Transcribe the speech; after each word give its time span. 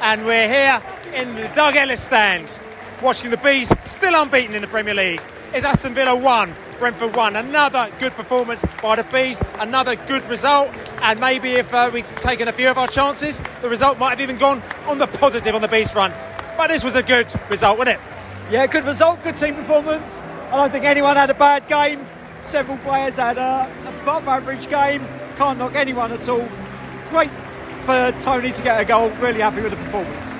And 0.00 0.24
we're 0.26 0.48
here 0.48 0.82
in 1.14 1.34
the 1.34 1.48
Doug 1.54 1.76
Ellis 1.76 2.02
stand, 2.02 2.58
watching 3.02 3.30
the 3.30 3.36
Bees 3.36 3.72
still 3.84 4.14
unbeaten 4.20 4.54
in 4.54 4.62
the 4.62 4.68
Premier 4.68 4.94
League. 4.94 5.22
It's 5.52 5.64
Aston 5.64 5.94
Villa 5.94 6.16
1, 6.16 6.54
Brentford 6.78 7.14
1. 7.14 7.36
Another 7.36 7.90
good 7.98 8.12
performance 8.14 8.64
by 8.82 8.96
the 8.96 9.04
Bees, 9.04 9.40
another 9.60 9.96
good 9.96 10.28
result. 10.28 10.70
And 11.02 11.20
maybe 11.20 11.52
if 11.52 11.72
uh, 11.72 11.90
we'd 11.92 12.06
taken 12.16 12.48
a 12.48 12.52
few 12.52 12.68
of 12.68 12.76
our 12.76 12.88
chances, 12.88 13.40
the 13.62 13.68
result 13.68 13.98
might 13.98 14.10
have 14.10 14.20
even 14.20 14.36
gone 14.36 14.62
on 14.86 14.98
the 14.98 15.06
positive 15.06 15.54
on 15.54 15.62
the 15.62 15.68
Bees 15.68 15.90
front. 15.90 16.12
But 16.56 16.68
this 16.68 16.84
was 16.84 16.96
a 16.96 17.02
good 17.02 17.26
result, 17.48 17.78
wasn't 17.78 17.98
it? 17.98 18.02
Yeah, 18.50 18.66
good 18.66 18.84
result, 18.84 19.22
good 19.22 19.36
team 19.36 19.54
performance. 19.54 20.20
I 20.50 20.56
don't 20.56 20.70
think 20.70 20.84
anyone 20.84 21.16
had 21.16 21.30
a 21.30 21.34
bad 21.34 21.66
game. 21.68 22.04
Several 22.40 22.78
players 22.78 23.16
had 23.16 23.38
a 23.38 23.70
above 24.02 24.28
average 24.28 24.68
game. 24.68 25.06
Can't 25.36 25.58
knock 25.58 25.74
anyone 25.74 26.12
at 26.12 26.28
all. 26.28 26.46
Great 27.08 27.30
for 27.84 28.12
Toney 28.22 28.50
to 28.50 28.62
get 28.62 28.80
a 28.80 28.84
goal. 28.84 29.10
Really 29.20 29.40
happy 29.40 29.60
with 29.60 29.70
the 29.70 29.76
performance. 29.76 30.32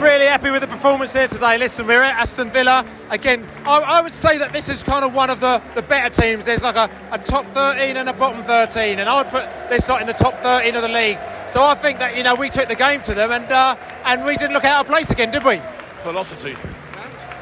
Really 0.00 0.24
happy 0.24 0.50
with 0.50 0.62
the 0.62 0.66
performance 0.66 1.12
here 1.12 1.28
today. 1.28 1.58
Listen, 1.58 1.86
we're 1.86 2.00
at 2.00 2.18
Aston 2.18 2.50
Villa. 2.50 2.86
Again, 3.10 3.46
I, 3.66 3.80
I 3.80 4.00
would 4.00 4.14
say 4.14 4.38
that 4.38 4.54
this 4.54 4.70
is 4.70 4.82
kind 4.82 5.04
of 5.04 5.14
one 5.14 5.28
of 5.28 5.40
the, 5.40 5.60
the 5.74 5.82
better 5.82 6.08
teams. 6.22 6.46
There's 6.46 6.62
like 6.62 6.76
a, 6.76 6.88
a 7.12 7.18
top 7.18 7.44
13 7.48 7.98
and 7.98 8.08
a 8.08 8.14
bottom 8.14 8.42
13, 8.44 8.98
and 8.98 9.10
I 9.10 9.22
would 9.22 9.30
put 9.30 9.46
this 9.68 9.88
lot 9.90 10.00
in 10.00 10.06
the 10.06 10.14
top 10.14 10.32
13 10.42 10.74
of 10.74 10.80
the 10.80 10.88
league. 10.88 11.18
So 11.50 11.62
I 11.62 11.74
think 11.74 11.98
that, 11.98 12.16
you 12.16 12.22
know, 12.22 12.34
we 12.34 12.48
took 12.48 12.68
the 12.68 12.74
game 12.74 13.02
to 13.02 13.14
them 13.14 13.30
and, 13.30 13.44
uh, 13.52 13.76
and 14.06 14.24
we 14.24 14.38
didn't 14.38 14.54
look 14.54 14.64
out 14.64 14.80
of 14.80 14.86
place 14.86 15.10
again, 15.10 15.30
did 15.30 15.44
we? 15.44 15.60
Velocity. 16.02 16.56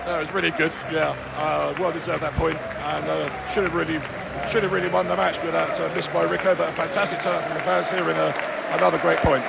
No, 0.05 0.17
it 0.17 0.21
was 0.21 0.33
really 0.33 0.51
good. 0.51 0.73
Yeah, 0.91 1.15
uh, 1.37 1.75
well 1.79 1.93
deserved 1.93 2.23
that 2.23 2.33
point, 2.33 2.57
and 2.57 3.05
uh, 3.05 3.47
should 3.49 3.65
have 3.65 3.75
really, 3.75 4.01
should 4.51 4.63
have 4.63 4.73
really 4.73 4.89
won 4.89 5.07
the 5.07 5.17
match, 5.17 5.37
but 5.43 5.53
that 5.53 5.79
uh, 5.79 5.95
missed 5.95 6.13
by 6.15 6.23
Rico. 6.25 6.55
But 6.55 6.71
a 6.71 6.73
fantastic 6.73 7.21
turn 7.21 7.43
from 7.43 7.53
the 7.53 7.61
fans 7.61 7.91
here, 7.91 8.09
in 8.09 8.17
uh, 8.17 8.33
another 8.71 8.99
great 8.99 9.19
point. 9.19 9.45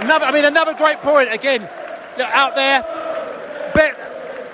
Another, 0.00 0.26
I 0.26 0.32
mean, 0.32 0.44
another 0.44 0.74
great 0.74 0.98
point 0.98 1.32
again 1.32 1.62
look, 2.18 2.28
out 2.28 2.54
there. 2.54 2.82
Bit 3.74 3.96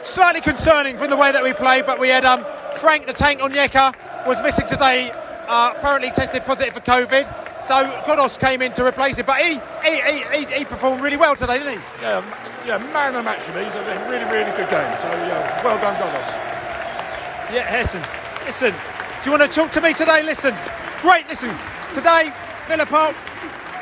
slightly 0.07 0.41
concerning 0.41 0.97
from 0.97 1.11
the 1.11 1.17
way 1.17 1.33
that 1.33 1.43
we 1.43 1.53
played, 1.53 1.87
but 1.87 1.99
we 1.99 2.09
had 2.09 2.25
um, 2.25 2.45
Frank 2.77 3.07
the 3.07 3.13
Tank 3.13 3.41
Onyeka 3.41 3.95
was 4.27 4.41
missing 4.43 4.67
today. 4.67 5.13
Uh, 5.49 5.75
apparently 5.77 6.13
tested 6.13 6.45
positive 6.45 6.73
for 6.73 6.81
COVID, 6.81 7.27
so 7.61 7.75
Ghoddos 8.07 8.39
came 8.39 8.63
in 8.63 8.73
to 8.75 8.87
replace 8.87 9.17
him. 9.19 9.27
But 9.27 9.41
he 9.43 9.55
he, 9.83 10.01
he, 10.01 10.45
he, 10.47 10.59
he 10.59 10.65
performed 10.65 11.03
really 11.03 11.17
well 11.17 11.35
today, 11.35 11.59
didn't 11.59 11.73
he? 11.73 11.81
Yeah, 12.01 12.23
yeah, 12.65 12.79
man 12.93 13.09
of 13.09 13.15
the 13.15 13.23
match 13.25 13.41
for 13.41 13.59
me. 13.59 13.65
He's 13.65 13.75
a 13.75 13.83
really, 14.09 14.25
really 14.27 14.51
good 14.57 14.71
game. 14.71 14.97
So 14.99 15.09
yeah, 15.09 15.65
well 15.65 15.77
done, 15.81 15.97
Ghoddos. 15.97 16.31
Yeah, 17.53 17.67
Hessen. 17.67 18.01
Listen, 18.47 18.73
do 18.73 19.31
you 19.31 19.37
want 19.37 19.43
to 19.43 19.49
talk 19.49 19.73
to 19.73 19.81
me 19.81 19.93
today? 19.93 20.23
Listen, 20.23 20.55
great. 21.03 21.27
Listen, 21.27 21.51
today 21.93 22.33
Villa 22.71 22.87
Park, 22.87 23.17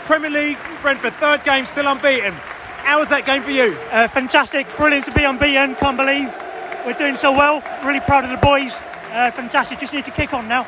Premier 0.08 0.30
League, 0.30 0.56
Brentford, 0.80 1.12
third 1.20 1.44
game, 1.44 1.66
still 1.66 1.86
unbeaten. 1.86 2.32
How 2.80 2.98
was 2.98 3.10
that 3.10 3.26
game 3.26 3.42
for 3.42 3.50
you? 3.50 3.76
Uh, 3.92 4.08
fantastic, 4.08 4.66
brilliant 4.78 5.04
to 5.04 5.12
be 5.12 5.24
unbeaten. 5.24 5.74
Can't 5.74 5.98
believe 5.98 6.32
we're 6.86 6.96
doing 6.96 7.14
so 7.14 7.30
well. 7.30 7.62
Really 7.84 8.00
proud 8.00 8.24
of 8.24 8.30
the 8.30 8.38
boys. 8.38 8.72
Uh, 9.12 9.30
fantastic. 9.30 9.78
Just 9.78 9.92
need 9.92 10.06
to 10.06 10.10
kick 10.10 10.32
on 10.32 10.48
now. 10.48 10.66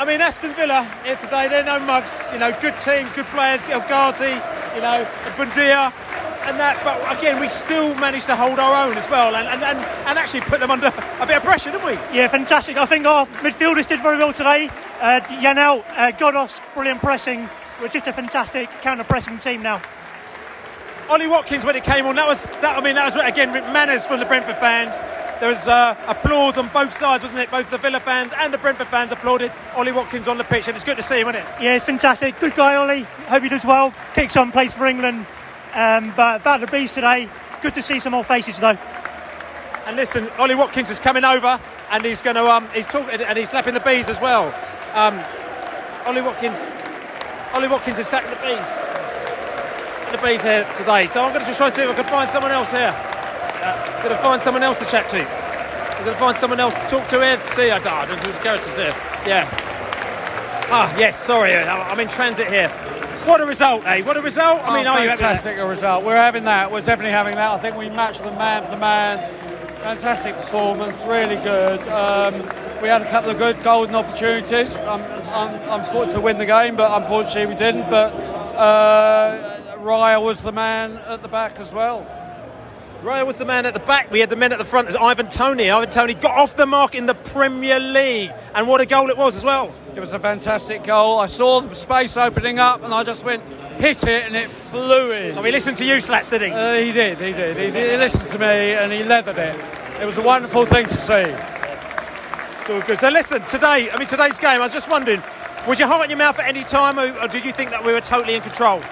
I 0.00 0.04
mean, 0.04 0.20
Aston 0.20 0.54
Villa 0.54 0.82
here 1.04 1.14
today, 1.14 1.46
they're 1.46 1.62
no 1.62 1.78
mugs. 1.78 2.26
You 2.32 2.40
know, 2.40 2.50
good 2.60 2.74
team, 2.80 3.06
good 3.14 3.26
players. 3.26 3.60
El 3.70 3.78
Ghazi, 3.86 4.34
you 4.74 4.82
know, 4.82 5.06
Buendia, 5.38 5.94
and 6.50 6.58
that. 6.58 6.82
But 6.82 6.98
again, 7.16 7.38
we 7.38 7.48
still 7.48 7.94
managed 7.94 8.26
to 8.26 8.34
hold 8.34 8.58
our 8.58 8.88
own 8.88 8.98
as 8.98 9.08
well, 9.08 9.36
and, 9.36 9.46
and, 9.46 9.62
and, 9.62 9.78
and 9.78 10.18
actually 10.18 10.40
put 10.40 10.58
them 10.58 10.72
under 10.72 10.88
a 10.88 11.26
bit 11.26 11.36
of 11.36 11.44
pressure, 11.44 11.70
didn't 11.70 11.86
we? 11.86 11.94
Yeah, 12.10 12.26
fantastic. 12.26 12.76
I 12.76 12.86
think 12.86 13.06
our 13.06 13.24
midfielders 13.38 13.86
did 13.86 14.02
very 14.02 14.18
well 14.18 14.32
today. 14.32 14.68
Uh, 15.00 15.20
Janelt, 15.38 15.84
uh, 15.90 16.10
Ghoddos, 16.18 16.58
brilliant 16.74 16.98
pressing. 16.98 17.48
We're 17.80 17.88
just 17.88 18.06
a 18.08 18.12
fantastic 18.12 18.70
counter-pressing 18.80 19.38
team 19.38 19.62
now. 19.62 19.80
Ollie 21.08 21.28
Watkins 21.28 21.64
when 21.64 21.76
it 21.76 21.84
came 21.84 22.06
on, 22.06 22.16
that 22.16 22.26
was 22.26 22.44
that. 22.60 22.76
I 22.76 22.80
mean, 22.82 22.96
that 22.96 23.14
was 23.14 23.24
again 23.24 23.52
manners 23.72 24.04
from 24.04 24.20
the 24.20 24.26
Brentford 24.26 24.56
fans. 24.56 24.98
There 25.40 25.48
was 25.48 25.66
uh, 25.68 25.96
applause 26.08 26.58
on 26.58 26.68
both 26.68 26.92
sides, 26.92 27.22
wasn't 27.22 27.40
it? 27.40 27.50
Both 27.50 27.70
the 27.70 27.78
Villa 27.78 28.00
fans 28.00 28.32
and 28.36 28.52
the 28.52 28.58
Brentford 28.58 28.88
fans 28.88 29.12
applauded 29.12 29.52
Ollie 29.76 29.92
Watkins 29.92 30.26
on 30.26 30.36
the 30.36 30.44
pitch, 30.44 30.66
and 30.66 30.76
it's 30.76 30.84
good 30.84 30.96
to 30.96 31.02
see 31.02 31.20
him, 31.20 31.26
wasn't 31.26 31.44
it? 31.44 31.62
Yeah, 31.62 31.76
it's 31.76 31.84
fantastic. 31.84 32.38
Good 32.40 32.56
guy, 32.56 32.74
Ollie. 32.74 33.02
Hope 33.28 33.44
he 33.44 33.48
does 33.48 33.64
well. 33.64 33.94
Kicks 34.14 34.36
on, 34.36 34.50
plays 34.50 34.74
for 34.74 34.86
England. 34.86 35.24
Um, 35.74 36.12
but 36.16 36.40
about 36.40 36.60
the 36.60 36.66
beast 36.66 36.94
today, 36.94 37.28
good 37.62 37.74
to 37.74 37.82
see 37.82 38.00
some 38.00 38.10
more 38.10 38.24
faces 38.24 38.58
though. 38.58 38.76
And 39.86 39.96
listen, 39.96 40.28
Ollie 40.38 40.56
Watkins 40.56 40.90
is 40.90 40.98
coming 40.98 41.24
over, 41.24 41.60
and 41.90 42.04
he's 42.04 42.20
going 42.20 42.36
to 42.36 42.44
um, 42.44 42.68
he's 42.74 42.86
talking 42.86 43.20
and 43.20 43.38
he's 43.38 43.50
slapping 43.50 43.74
the 43.74 43.80
bees 43.80 44.08
as 44.08 44.20
well. 44.20 44.52
Um, 44.94 45.22
Ollie 46.06 46.22
Watkins, 46.22 46.66
Ollie 47.58 47.66
Watkins 47.66 47.98
is 47.98 48.06
slapping 48.06 48.30
the 48.30 48.36
bees 48.36 48.88
the 50.12 50.18
bees 50.24 50.40
here 50.42 50.62
today. 50.78 51.08
So 51.08 51.24
I'm 51.24 51.32
going 51.32 51.40
to 51.40 51.46
just 51.46 51.58
try 51.58 51.66
and 51.66 51.74
see 51.74 51.82
if 51.82 51.90
I 51.90 51.94
can 51.94 52.04
find 52.04 52.30
someone 52.30 52.52
else 52.52 52.70
here. 52.70 52.94
Uh, 52.94 54.02
going 54.04 54.16
to 54.16 54.22
find 54.22 54.40
someone 54.40 54.62
else 54.62 54.78
to 54.78 54.84
chat 54.84 55.10
to. 55.10 55.18
I'm 55.18 56.04
going 56.04 56.14
to 56.14 56.20
find 56.20 56.38
someone 56.38 56.60
else 56.60 56.74
to 56.74 56.86
talk 56.86 57.08
to 57.08 57.20
here 57.20 57.36
to 57.36 57.42
see. 57.42 57.68
I 57.72 57.80
don't 57.80 58.22
know 58.22 58.30
the 58.30 58.38
characters 58.38 58.76
here. 58.76 58.94
Yeah. 59.26 59.50
Ah, 60.70 60.96
yes. 61.00 61.20
Sorry, 61.20 61.52
I'm 61.56 61.98
in 61.98 62.06
transit 62.06 62.46
here. 62.46 62.68
What 63.26 63.40
a 63.40 63.44
result, 63.44 63.84
eh? 63.86 64.02
What 64.02 64.16
a 64.16 64.22
result! 64.22 64.62
I 64.62 64.76
mean, 64.76 64.86
oh, 64.86 64.92
are 64.92 65.02
you 65.02 65.08
fantastic 65.08 65.58
a 65.58 65.66
result? 65.66 66.04
We're 66.04 66.14
having 66.14 66.44
that. 66.44 66.70
We're 66.70 66.80
definitely 66.80 67.10
having 67.10 67.34
that. 67.34 67.50
I 67.50 67.58
think 67.58 67.76
we 67.76 67.90
matched 67.90 68.22
the 68.22 68.30
man 68.30 68.70
to 68.70 68.76
man. 68.78 69.34
Fantastic 69.82 70.36
performance, 70.36 71.04
really 71.04 71.36
good. 71.36 71.80
Um, 71.88 72.34
we 72.80 72.88
had 72.88 73.02
a 73.02 73.10
couple 73.10 73.30
of 73.30 73.38
good 73.38 73.62
golden 73.62 73.94
opportunities. 73.94 74.74
I'm, 74.76 75.02
I'm, 75.32 75.70
I'm 75.70 75.82
fortunate 75.82 76.12
to 76.12 76.20
win 76.20 76.38
the 76.38 76.46
game, 76.46 76.76
but 76.76 77.02
unfortunately 77.02 77.46
we 77.46 77.54
didn't. 77.54 77.90
But 77.90 78.12
uh, 78.12 79.76
Raya 79.78 80.22
was 80.22 80.42
the 80.42 80.52
man 80.52 80.96
at 81.06 81.22
the 81.22 81.28
back 81.28 81.58
as 81.58 81.72
well. 81.72 82.06
Raya 83.02 83.26
was 83.26 83.38
the 83.38 83.44
man 83.44 83.64
at 83.64 83.74
the 83.74 83.80
back. 83.80 84.10
We 84.10 84.20
had 84.20 84.30
the 84.30 84.36
men 84.36 84.52
at 84.52 84.58
the 84.58 84.64
front 84.64 84.94
Ivan 84.96 85.28
Toney. 85.28 85.70
Ivan 85.70 85.90
Toney 85.90 86.14
got 86.14 86.36
off 86.36 86.56
the 86.56 86.66
mark 86.66 86.94
in 86.94 87.06
the 87.06 87.14
Premier 87.14 87.78
League, 87.78 88.32
and 88.54 88.66
what 88.66 88.80
a 88.80 88.86
goal 88.86 89.08
it 89.08 89.16
was 89.16 89.36
as 89.36 89.44
well. 89.44 89.72
It 89.94 90.00
was 90.00 90.12
a 90.12 90.18
fantastic 90.18 90.84
goal. 90.84 91.18
I 91.18 91.26
saw 91.26 91.60
the 91.60 91.74
space 91.74 92.16
opening 92.16 92.58
up, 92.58 92.82
and 92.82 92.92
I 92.92 93.04
just 93.04 93.24
went 93.24 93.42
hit 93.78 94.02
it, 94.04 94.26
and 94.26 94.34
it 94.34 94.50
flew 94.50 95.12
in. 95.12 95.34
So 95.34 95.42
he 95.42 95.52
listened 95.52 95.76
to 95.78 95.84
you, 95.84 96.00
Slats, 96.00 96.30
did 96.30 96.42
he? 96.42 96.50
Uh, 96.50 96.74
he 96.74 96.92
did. 96.92 97.18
He 97.18 97.32
did. 97.32 97.56
He, 97.56 97.70
did. 97.70 97.90
he 97.92 97.96
listened 97.96 98.28
to 98.28 98.38
me, 98.38 98.46
and 98.74 98.92
he 98.92 99.04
leathered 99.04 99.38
it. 99.38 99.56
It 100.00 100.06
was 100.06 100.18
a 100.18 100.22
wonderful 100.22 100.66
thing 100.66 100.86
to 100.86 100.96
see. 100.96 101.57
So 102.68 102.82
good. 102.82 102.98
So 102.98 103.08
listen, 103.08 103.40
today, 103.44 103.90
I 103.90 103.96
mean 103.98 104.06
today's 104.06 104.38
game. 104.38 104.60
I 104.60 104.64
was 104.64 104.74
just 104.74 104.90
wondering, 104.90 105.22
was 105.66 105.78
your 105.78 105.88
heart 105.88 106.04
in 106.04 106.10
your 106.10 106.18
mouth 106.18 106.38
at 106.38 106.46
any 106.46 106.62
time, 106.64 106.98
or, 106.98 107.18
or 107.18 107.26
did 107.26 107.42
you 107.42 107.50
think 107.50 107.70
that 107.70 107.82
we 107.82 107.94
were 107.94 108.02
totally 108.02 108.34
in 108.34 108.42
control? 108.42 108.82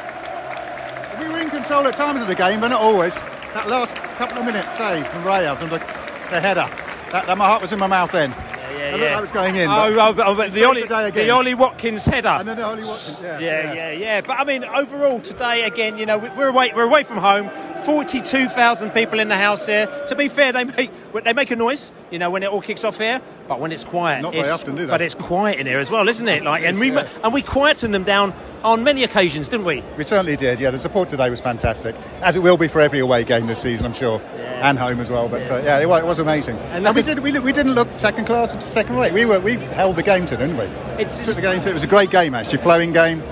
We 1.21 1.29
were 1.29 1.39
in 1.39 1.51
control 1.51 1.87
at 1.87 1.95
times 1.95 2.23
of 2.23 2.27
the 2.27 2.35
game, 2.35 2.61
but 2.61 2.69
not 2.69 2.81
always. 2.81 3.17
That 3.53 3.69
last 3.69 3.97
couple 4.17 4.39
of 4.39 4.47
minutes 4.47 4.73
save 4.73 5.07
from 5.09 5.25
Raya 5.25 5.59
from 5.59 5.69
the, 5.69 5.77
the 5.77 6.41
header, 6.41 6.67
that, 7.13 7.27
that, 7.27 7.37
my 7.37 7.45
heart 7.47 7.61
was 7.61 7.71
in 7.73 7.79
my 7.79 7.87
mouth 7.87 8.13
then. 8.13 8.33
It 8.33 8.93
looked 8.93 9.03
like 9.03 9.19
it 9.19 9.21
was 9.21 9.33
going 9.33 9.57
in. 9.57 9.69
Oh, 9.69 9.95
but- 9.95 10.21
oh, 10.21 10.31
oh, 10.33 10.35
but 10.37 10.53
the 10.53 10.65
Ollie, 10.65 10.85
the. 10.85 11.31
Ollie 11.31 11.55
Watkins 11.55 12.07
header. 12.07 12.29
And 12.29 12.49
then 12.49 12.57
the 12.57 12.65
Ollie 12.65 12.83
Watkins, 12.83 13.19
yeah, 13.21 13.39
yeah, 13.41 13.73
yeah, 13.75 13.93
yeah. 13.93 14.21
But 14.23 14.39
I 14.41 14.45
mean, 14.45 14.65
overall 14.65 15.21
today, 15.21 15.65
again, 15.65 15.99
you 15.99 16.07
know, 16.07 16.17
we- 16.19 16.31
we're 16.31 16.49
away, 16.49 16.73
we're 16.75 16.85
away 16.87 17.03
from 17.03 17.19
home. 17.19 17.51
Forty-two 17.87 18.49
thousand 18.49 18.91
people 18.91 19.21
in 19.21 19.29
the 19.29 19.37
house 19.37 19.65
here. 19.65 19.87
To 20.09 20.17
be 20.17 20.27
fair, 20.27 20.51
they 20.51 20.65
make 20.65 20.91
they 21.25 21.33
make 21.33 21.53
a 21.53 21.57
noise, 21.57 21.93
you 22.11 22.19
know, 22.19 22.33
when 22.33 22.43
it 22.43 22.51
all 22.51 22.61
kicks 22.61 22.83
off 22.83 22.99
here. 22.99 23.23
But 23.47 23.61
when 23.61 23.71
it's 23.71 23.85
quiet, 23.85 24.23
Not 24.23 24.33
very 24.33 24.41
it's- 24.41 24.53
often, 24.53 24.75
do 24.75 24.87
they? 24.87 24.91
But 24.91 25.03
it's 25.03 25.15
quiet 25.15 25.61
in 25.61 25.69
here 25.69 25.79
as 25.79 25.89
well, 25.89 26.09
isn't 26.09 26.27
it? 26.27 26.43
Like, 26.43 26.65
and 26.65 26.81
we 26.81 26.91
yeah. 26.91 27.07
and 27.23 27.33
we 27.33 27.43
quietened 27.43 27.95
them 27.95 28.03
down 28.03 28.35
on 28.65 28.83
many 28.83 29.05
occasions, 29.05 29.47
didn't 29.47 29.67
we? 29.67 29.85
We 29.97 30.03
certainly 30.03 30.35
did, 30.35 30.59
yeah. 30.59 30.73
The 30.73 30.79
support 30.79 31.09
today 31.09 31.31
was 31.31 31.41
fantastic, 31.41 31.95
as 32.23 32.35
it 32.35 32.41
will 32.41 32.57
be 32.57 32.67
for 32.67 32.81
every 32.81 32.99
away 32.99 33.23
game 33.23 33.47
this 33.47 33.63
season, 33.63 33.87
I'm 33.87 33.93
sure, 33.93 34.21
and 34.63 34.77
home 34.77 34.99
as 34.99 35.09
well. 35.09 35.29
But 35.29 35.47
yeah, 35.47 35.55
uh, 35.55 35.63
yeah 35.63 35.79
it, 35.79 35.89
was, 35.89 36.03
it 36.03 36.07
was 36.07 36.19
amazing. 36.19 36.57
And 36.73 36.89
And, 36.89 36.97
we, 36.97 37.03
did, 37.03 37.21
we, 37.21 37.39
we 37.39 37.53
didn't 37.53 37.75
look 37.75 37.87
second 38.01 38.25
class 38.25 38.53
or 38.57 38.61
second 38.61 38.97
rate. 38.97 39.13
We 39.13 39.27
were 39.27 39.39
we 39.39 39.55
held 39.55 39.95
the 39.95 40.03
game 40.03 40.27
to, 40.27 40.37
didn't 40.37 40.57
we? 40.57 40.65
It's 41.01 41.25
Took 41.25 41.37
the 41.37 41.41
game 41.41 41.61
to. 41.61 41.71
It 41.71 41.75
was 41.75 41.85
a 41.85 41.87
great 41.87 42.11
game, 42.11 42.35
actually, 42.35 42.59
flowing 42.59 42.93
game. 42.93 43.23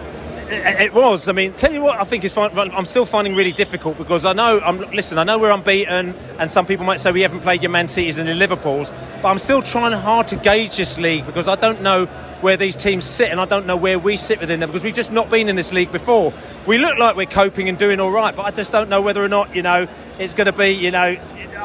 It, 0.48 0.92
was. 0.92 1.28
I 1.28 1.32
mean, 1.32 1.52
tell 1.54 1.72
you 1.72 1.80
what, 1.80 1.98
I 1.98 2.04
think 2.04 2.24
is. 2.24 2.36
I'm 2.36 2.86
still 2.86 3.06
finding 3.06 3.34
really 3.34 3.52
difficult 3.52 3.96
because 3.96 4.24
I 4.24 4.32
know. 4.32 4.60
I'm 4.62 4.78
listen. 4.92 5.18
I 5.18 5.24
know 5.24 5.38
we're 5.38 5.50
unbeaten, 5.50 6.14
and 6.38 6.52
some 6.52 6.66
people 6.66 6.84
might 6.84 7.00
say 7.00 7.12
we 7.12 7.22
haven't 7.22 7.40
played 7.40 7.62
your 7.62 7.70
Man 7.70 7.88
Cities 7.88 8.18
and 8.18 8.28
your 8.28 8.36
Liverpool's, 8.36 8.90
but 9.22 9.28
I'm 9.28 9.38
still 9.38 9.62
trying 9.62 9.92
hard 9.92 10.28
to 10.28 10.36
gauge 10.36 10.76
this 10.76 10.98
league 10.98 11.26
because 11.26 11.48
I 11.48 11.56
don't 11.56 11.82
know 11.82 12.06
where 12.40 12.56
these 12.58 12.76
teams 12.76 13.06
sit, 13.06 13.30
and 13.30 13.40
I 13.40 13.46
don't 13.46 13.66
know 13.66 13.76
where 13.76 13.98
we 13.98 14.16
sit 14.16 14.40
within 14.40 14.60
them 14.60 14.68
because 14.68 14.84
we've 14.84 14.94
just 14.94 15.12
not 15.12 15.30
been 15.30 15.48
in 15.48 15.56
this 15.56 15.72
league 15.72 15.90
before. 15.90 16.32
We 16.66 16.78
look 16.78 16.98
like 16.98 17.16
we're 17.16 17.26
coping 17.26 17.68
and 17.68 17.78
doing 17.78 18.00
all 18.00 18.10
right, 18.10 18.36
but 18.36 18.42
I 18.42 18.50
just 18.50 18.70
don't 18.70 18.90
know 18.90 19.00
whether 19.00 19.24
or 19.24 19.28
not 19.28 19.56
you 19.56 19.62
know 19.62 19.86
it's 20.18 20.34
going 20.34 20.46
to 20.46 20.52
be. 20.52 20.72
You 20.72 20.90
know, 20.90 21.16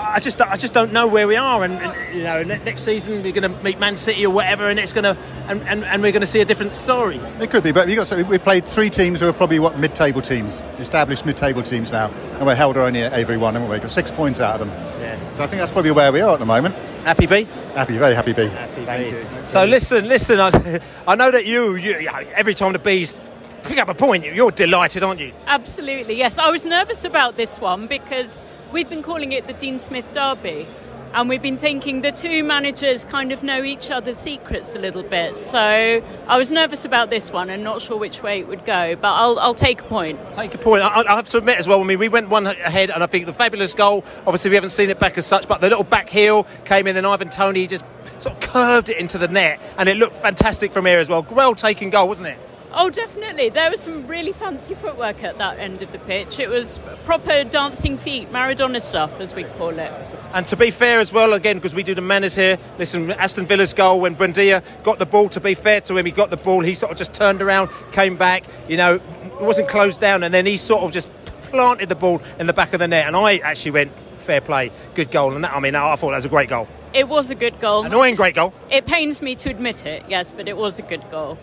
I 0.09 0.19
just 0.19 0.41
I 0.41 0.55
just 0.55 0.73
don't 0.73 0.91
know 0.91 1.07
where 1.07 1.27
we 1.27 1.35
are, 1.35 1.63
and, 1.63 1.73
and 1.73 2.15
you 2.15 2.23
know, 2.23 2.43
next 2.43 2.83
season 2.83 3.23
we're 3.23 3.31
going 3.31 3.43
to 3.43 3.63
meet 3.63 3.79
Man 3.79 3.95
City 3.95 4.25
or 4.25 4.33
whatever, 4.33 4.69
and 4.69 4.79
it's 4.79 4.93
going 4.93 5.03
to 5.03 5.15
and, 5.47 5.61
and, 5.63 5.83
and 5.83 6.01
we're 6.01 6.11
going 6.11 6.21
to 6.21 6.27
see 6.27 6.41
a 6.41 6.45
different 6.45 6.73
story. 6.73 7.17
It 7.39 7.51
could 7.51 7.63
be, 7.63 7.71
but 7.71 7.87
you 7.87 7.95
got 7.95 8.07
so 8.07 8.21
we 8.23 8.37
played 8.37 8.65
three 8.65 8.89
teams 8.89 9.19
who 9.19 9.29
are 9.29 9.33
probably 9.33 9.59
what 9.59 9.77
mid-table 9.77 10.21
teams, 10.21 10.61
established 10.79 11.25
mid-table 11.25 11.63
teams 11.63 11.91
now, 11.91 12.11
and 12.33 12.45
we're 12.45 12.55
held 12.55 12.77
only 12.77 13.03
at 13.03 13.13
every 13.13 13.37
one, 13.37 13.53
haven't 13.53 13.69
we? 13.69 13.79
Got 13.79 13.91
six 13.91 14.11
points 14.11 14.39
out 14.39 14.59
of 14.59 14.67
them. 14.67 14.69
Yeah. 15.01 15.33
So 15.33 15.43
I 15.43 15.47
think 15.47 15.59
that's 15.59 15.71
probably 15.71 15.91
where 15.91 16.11
we 16.11 16.21
are 16.21 16.33
at 16.33 16.39
the 16.39 16.45
moment. 16.45 16.75
Happy 17.03 17.27
B. 17.27 17.47
Happy, 17.75 17.97
very 17.97 18.15
happy, 18.15 18.33
B. 18.33 18.47
Thank 18.47 19.13
you. 19.13 19.25
So 19.49 19.63
listen, 19.65 20.07
listen. 20.07 20.39
I, 20.39 20.81
I 21.07 21.15
know 21.15 21.31
that 21.31 21.45
you, 21.45 21.75
you, 21.75 22.09
every 22.35 22.53
time 22.53 22.73
the 22.73 22.79
bees 22.79 23.15
pick 23.63 23.77
up 23.77 23.87
a 23.87 23.93
point, 23.93 24.25
you're 24.25 24.51
delighted, 24.51 25.03
aren't 25.03 25.19
you? 25.19 25.33
Absolutely, 25.45 26.15
yes. 26.15 26.39
I 26.39 26.49
was 26.49 26.65
nervous 26.65 27.05
about 27.05 27.37
this 27.37 27.59
one 27.59 27.87
because 27.87 28.41
we've 28.71 28.89
been 28.89 29.03
calling 29.03 29.31
it 29.31 29.47
the 29.47 29.53
Dean 29.53 29.79
Smith 29.79 30.13
Derby. 30.13 30.67
And 31.11 31.27
we've 31.27 31.41
been 31.41 31.57
thinking 31.57 32.01
the 32.01 32.11
two 32.11 32.43
managers 32.43 33.03
kind 33.03 33.31
of 33.31 33.41
know 33.41 33.63
each 33.63 33.89
other's 33.89 34.17
secrets 34.17 34.75
a 34.75 34.79
little 34.79 35.01
bit. 35.01 35.39
So 35.39 36.03
I 36.27 36.37
was 36.37 36.51
nervous 36.51 36.85
about 36.85 37.09
this 37.09 37.31
one 37.31 37.49
and 37.49 37.63
not 37.63 37.81
sure 37.81 37.97
which 37.97 38.21
way 38.21 38.41
it 38.41 38.47
would 38.47 38.63
go. 38.63 38.95
But 38.95 39.13
I'll, 39.13 39.39
I'll 39.39 39.55
take 39.55 39.81
a 39.81 39.85
point. 39.85 40.19
Take 40.33 40.53
a 40.53 40.59
point. 40.59 40.83
I, 40.83 41.01
I 41.01 41.15
have 41.15 41.27
to 41.29 41.39
admit 41.39 41.57
as 41.57 41.67
well. 41.67 41.81
I 41.81 41.83
mean, 41.83 41.97
we 41.97 42.09
went 42.09 42.29
one 42.29 42.45
ahead, 42.45 42.91
and 42.91 43.01
I 43.01 43.07
think 43.07 43.25
the 43.25 43.33
fabulous 43.33 43.73
goal. 43.73 44.05
Obviously, 44.27 44.49
we 44.49 44.55
haven't 44.55 44.69
seen 44.69 44.91
it 44.91 44.99
back 44.99 45.17
as 45.17 45.25
such, 45.25 45.47
but 45.47 45.61
the 45.61 45.69
little 45.69 45.83
back 45.83 46.09
heel 46.09 46.45
came 46.65 46.85
in, 46.85 46.95
and 46.95 47.07
Ivan 47.07 47.29
Toney 47.29 47.65
just 47.65 47.85
sort 48.19 48.35
of 48.35 48.39
curved 48.41 48.89
it 48.89 48.97
into 48.97 49.17
the 49.17 49.27
net, 49.27 49.59
and 49.79 49.89
it 49.89 49.97
looked 49.97 50.15
fantastic 50.15 50.71
from 50.71 50.85
here 50.85 50.99
as 50.99 51.09
well. 51.09 51.25
Well 51.31 51.55
taken 51.55 51.89
goal, 51.89 52.07
wasn't 52.07 52.27
it? 52.27 52.37
Oh, 52.71 52.91
definitely. 52.91 53.49
There 53.49 53.71
was 53.71 53.79
some 53.79 54.05
really 54.05 54.31
fancy 54.31 54.75
footwork 54.75 55.23
at 55.23 55.39
that 55.39 55.57
end 55.57 55.81
of 55.81 55.91
the 55.91 55.97
pitch. 55.97 56.39
It 56.39 56.49
was 56.49 56.79
proper 57.03 57.43
dancing 57.43 57.97
feet, 57.97 58.31
Maradona 58.31 58.79
stuff, 58.79 59.19
as 59.19 59.33
we 59.33 59.43
call 59.43 59.69
it. 59.69 59.91
And 60.33 60.45
to 60.47 60.55
be 60.55 60.69
fair 60.69 60.99
as 60.99 61.11
well, 61.11 61.33
again, 61.33 61.57
because 61.57 61.73
we 61.73 61.81
do 61.81 61.95
the 61.95 62.01
manners 62.01 62.35
here, 62.35 62.59
listen, 62.77 63.09
Aston 63.11 63.47
Villa's 63.47 63.73
goal 63.73 64.01
when 64.01 64.15
Buendia 64.15 64.63
got 64.83 64.99
the 64.99 65.07
ball, 65.07 65.29
to 65.29 65.39
be 65.39 65.55
fair 65.55 65.81
to 65.81 65.97
him, 65.97 66.05
he 66.05 66.11
got 66.11 66.29
the 66.29 66.37
ball, 66.37 66.61
he 66.61 66.75
sort 66.75 66.91
of 66.91 66.97
just 66.99 67.11
turned 67.11 67.41
around, 67.41 67.71
came 67.91 68.17
back, 68.17 68.43
you 68.67 68.77
know, 68.77 68.95
it 68.95 69.41
wasn't 69.41 69.67
closed 69.67 69.99
down, 69.99 70.21
and 70.21 70.31
then 70.31 70.45
he 70.45 70.55
sort 70.55 70.83
of 70.83 70.91
just 70.91 71.09
planted 71.25 71.89
the 71.89 71.95
ball 71.95 72.21
in 72.37 72.45
the 72.45 72.53
back 72.53 72.73
of 72.73 72.79
the 72.79 72.87
net. 72.87 73.07
And 73.07 73.15
I 73.15 73.37
actually 73.37 73.71
went, 73.71 73.91
fair 74.17 74.41
play, 74.41 74.71
good 74.93 75.09
goal. 75.09 75.33
And 75.33 75.43
that, 75.43 75.53
I 75.53 75.59
mean, 75.59 75.73
I 75.73 75.95
thought 75.95 76.11
that 76.11 76.17
was 76.17 76.25
a 76.25 76.29
great 76.29 76.49
goal. 76.49 76.67
It 76.93 77.07
was 77.07 77.29
a 77.29 77.35
good 77.35 77.59
goal. 77.59 77.85
Annoying 77.85 78.15
great 78.15 78.35
goal. 78.35 78.53
It 78.71 78.85
pains 78.85 79.21
me 79.21 79.35
to 79.35 79.49
admit 79.49 79.85
it, 79.85 80.03
yes, 80.07 80.31
but 80.31 80.47
it 80.47 80.57
was 80.57 80.79
a 80.79 80.81
good 80.81 81.03
goal. 81.11 81.37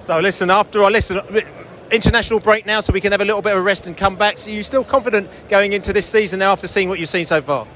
So 0.00 0.18
listen, 0.18 0.50
after 0.50 0.82
I 0.82 0.88
listen, 0.88 1.20
international 1.92 2.40
break 2.40 2.66
now, 2.66 2.80
so 2.80 2.92
we 2.92 3.00
can 3.00 3.12
have 3.12 3.20
a 3.20 3.24
little 3.24 3.42
bit 3.42 3.52
of 3.52 3.58
a 3.58 3.62
rest 3.62 3.86
and 3.86 3.96
come 3.96 4.16
back. 4.16 4.38
So 4.38 4.50
you 4.50 4.62
still 4.62 4.82
confident 4.82 5.30
going 5.48 5.72
into 5.72 5.92
this 5.92 6.06
season 6.06 6.40
now 6.40 6.52
after 6.52 6.66
seeing 6.66 6.88
what 6.88 6.98
you've 6.98 7.08
seen 7.08 7.26
so 7.26 7.40
far? 7.40 7.68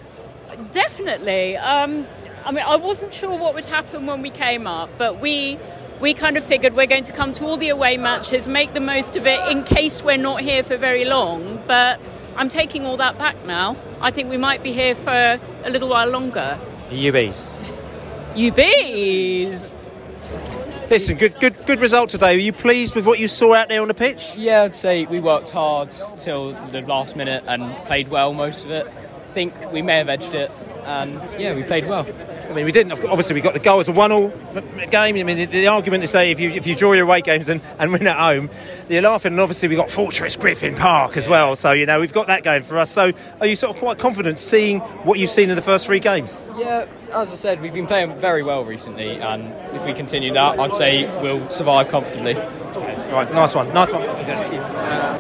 Definitely. 0.73 1.57
Um, 1.57 2.07
I 2.45 2.51
mean, 2.51 2.65
I 2.67 2.77
wasn't 2.77 3.13
sure 3.15 3.37
what 3.39 3.55
would 3.55 3.67
happen 3.67 4.07
when 4.07 4.23
we 4.23 4.31
came 4.31 4.67
up, 4.67 4.91
but 4.99 5.21
we 5.21 5.59
we 6.01 6.13
kind 6.13 6.37
of 6.37 6.45
figured 6.45 6.75
we're 6.75 6.87
going 6.87 7.05
to 7.05 7.13
come 7.13 7.33
to 7.33 7.47
all 7.47 7.57
the 7.57 7.71
away 7.71 7.97
matches, 7.97 8.49
make 8.49 8.75
the 8.75 8.81
most 8.81 9.17
of 9.17 9.27
it 9.27 9.41
in 9.51 9.65
case 9.65 10.03
we're 10.03 10.19
not 10.19 10.41
here 10.41 10.63
for 10.63 10.77
very 10.77 11.05
long. 11.05 11.63
But 11.67 12.01
I'm 12.37 12.49
taking 12.49 12.85
all 12.85 12.97
that 12.99 13.17
back 13.17 13.45
now. 13.47 13.77
I 14.01 14.11
think 14.11 14.29
we 14.29 14.37
might 14.37 14.63
be 14.63 14.73
here 14.73 14.95
for 14.95 15.41
a 15.65 15.71
little 15.71 15.89
while 15.89 16.09
longer. 16.09 16.59
UBs. 16.91 17.53
UBs. 18.35 19.75
Listen, 20.89 21.17
good, 21.17 21.39
good, 21.41 21.67
good 21.67 21.81
result 21.81 22.11
today. 22.11 22.35
Are 22.37 22.39
you 22.39 22.53
pleased 22.53 22.95
with 22.95 23.07
what 23.07 23.19
you 23.19 23.27
saw 23.27 23.55
out 23.55 23.69
there 23.69 23.83
on 23.83 23.89
the 23.89 23.95
pitch? 23.95 24.33
Yeah, 24.37 24.63
I'd 24.63 24.77
say 24.77 25.05
we 25.05 25.19
worked 25.19 25.51
hard 25.51 25.91
till 26.19 26.53
the 26.69 26.81
last 26.83 27.17
minute 27.17 27.43
and 27.49 27.75
played 27.87 28.09
well 28.09 28.33
most 28.33 28.65
of 28.65 28.71
it. 28.71 28.87
I 28.87 29.33
think 29.33 29.73
we 29.73 29.83
may 29.83 29.99
have 29.99 30.09
edged 30.09 30.35
it, 30.35 30.51
and 30.85 31.13
yeah, 31.41 31.55
we 31.55 31.65
played 31.65 31.89
well. 31.89 32.07
I 32.49 32.53
mean, 32.53 32.65
we 32.65 32.73
didn't. 32.73 32.93
Obviously, 32.93 33.35
we 33.35 33.41
got 33.41 33.55
the 33.55 33.61
goal 33.61 33.81
as 33.81 33.89
a 33.89 33.93
one-all 33.93 34.29
game. 34.91 35.17
I 35.17 35.23
mean, 35.23 35.37
the, 35.37 35.45
the 35.47 35.67
argument 35.69 36.03
to 36.03 36.09
say 36.09 36.31
if 36.31 36.41
you 36.41 36.51
if 36.51 36.67
you 36.67 36.75
draw 36.75 36.93
your 36.93 37.05
away 37.05 37.21
games 37.21 37.49
and, 37.49 37.61
and 37.79 37.93
win 37.93 38.07
at 38.07 38.17
home, 38.17 38.51
you're 38.89 39.03
laughing. 39.03 39.33
And 39.33 39.41
obviously, 39.41 39.69
we 39.69 39.77
got 39.77 39.91
Fortress 39.91 40.37
Griffin 40.37 40.75
Park 40.77 41.17
as 41.17 41.29
well. 41.29 41.57
So 41.57 41.73
you 41.73 41.87
know 41.87 42.01
we've 42.01 42.13
got 42.13 42.29
that 42.29 42.45
going 42.45 42.63
for 42.63 42.79
us. 42.79 42.91
So 42.91 43.13
are 43.41 43.47
you 43.47 43.57
sort 43.57 43.75
of 43.75 43.81
quite 43.81 43.99
confident 43.99 44.39
seeing 44.39 44.81
what 44.81 45.19
you've 45.19 45.31
seen 45.31 45.51
in 45.51 45.57
the 45.57 45.63
first 45.63 45.87
three 45.87 46.01
games? 46.01 46.49
Yeah, 46.57 46.87
as 47.13 47.33
I 47.33 47.37
said, 47.37 47.61
we've 47.61 47.75
been 47.75 47.87
playing 47.87 48.17
very 48.19 48.43
well 48.43 48.65
recently, 48.65 49.21
and 49.21 49.53
if 49.75 49.85
we 49.85 49.93
continue 49.93 50.33
that, 50.33 50.59
I'd 50.59 50.73
say 50.73 51.05
we'll 51.21 51.49
survive 51.51 51.89
comfortably. 51.89 52.37
All 52.37 53.13
right, 53.13 53.33
nice 53.33 53.55
one, 53.55 53.73
nice 53.73 53.93
one. 53.93 54.03
Thank 54.03 54.53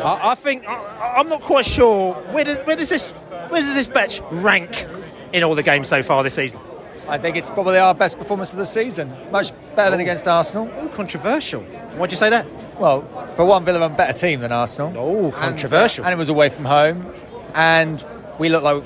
I, 0.04 0.30
I 0.30 0.34
think 0.34 0.66
I, 0.68 1.14
I'm 1.16 1.28
not 1.28 1.40
quite 1.40 1.64
sure 1.64 2.14
where 2.32 2.44
does 2.44 2.60
where 2.62 2.76
does 2.76 2.88
this 2.88 3.10
where 3.10 3.60
does 3.60 3.74
this 3.74 3.86
batch 3.86 4.20
rank 4.30 4.86
in 5.32 5.42
all 5.42 5.54
the 5.54 5.62
games 5.62 5.88
so 5.88 6.02
far 6.02 6.22
this 6.22 6.34
season? 6.34 6.60
I 7.08 7.18
think 7.18 7.36
it's 7.36 7.50
probably 7.50 7.78
our 7.78 7.94
best 7.94 8.18
performance 8.18 8.52
of 8.52 8.58
the 8.58 8.64
season. 8.64 9.12
Much 9.30 9.52
better 9.76 9.90
than 9.90 10.00
against 10.00 10.26
Arsenal. 10.26 10.70
Oh, 10.78 10.88
controversial. 10.88 11.62
Why'd 11.62 12.10
you 12.10 12.16
say 12.16 12.30
that? 12.30 12.46
Well, 12.78 13.02
for 13.34 13.44
one, 13.44 13.64
Villa 13.64 13.80
are 13.80 13.86
a 13.86 13.96
better 13.96 14.12
team 14.12 14.40
than 14.40 14.52
Arsenal. 14.52 14.92
Oh, 14.96 15.30
controversial. 15.32 16.02
And, 16.02 16.06
uh, 16.06 16.10
and 16.10 16.14
it 16.14 16.18
was 16.18 16.28
away 16.28 16.48
from 16.48 16.64
home. 16.64 17.12
And 17.54 18.04
we 18.38 18.48
looked 18.48 18.64
like 18.64 18.82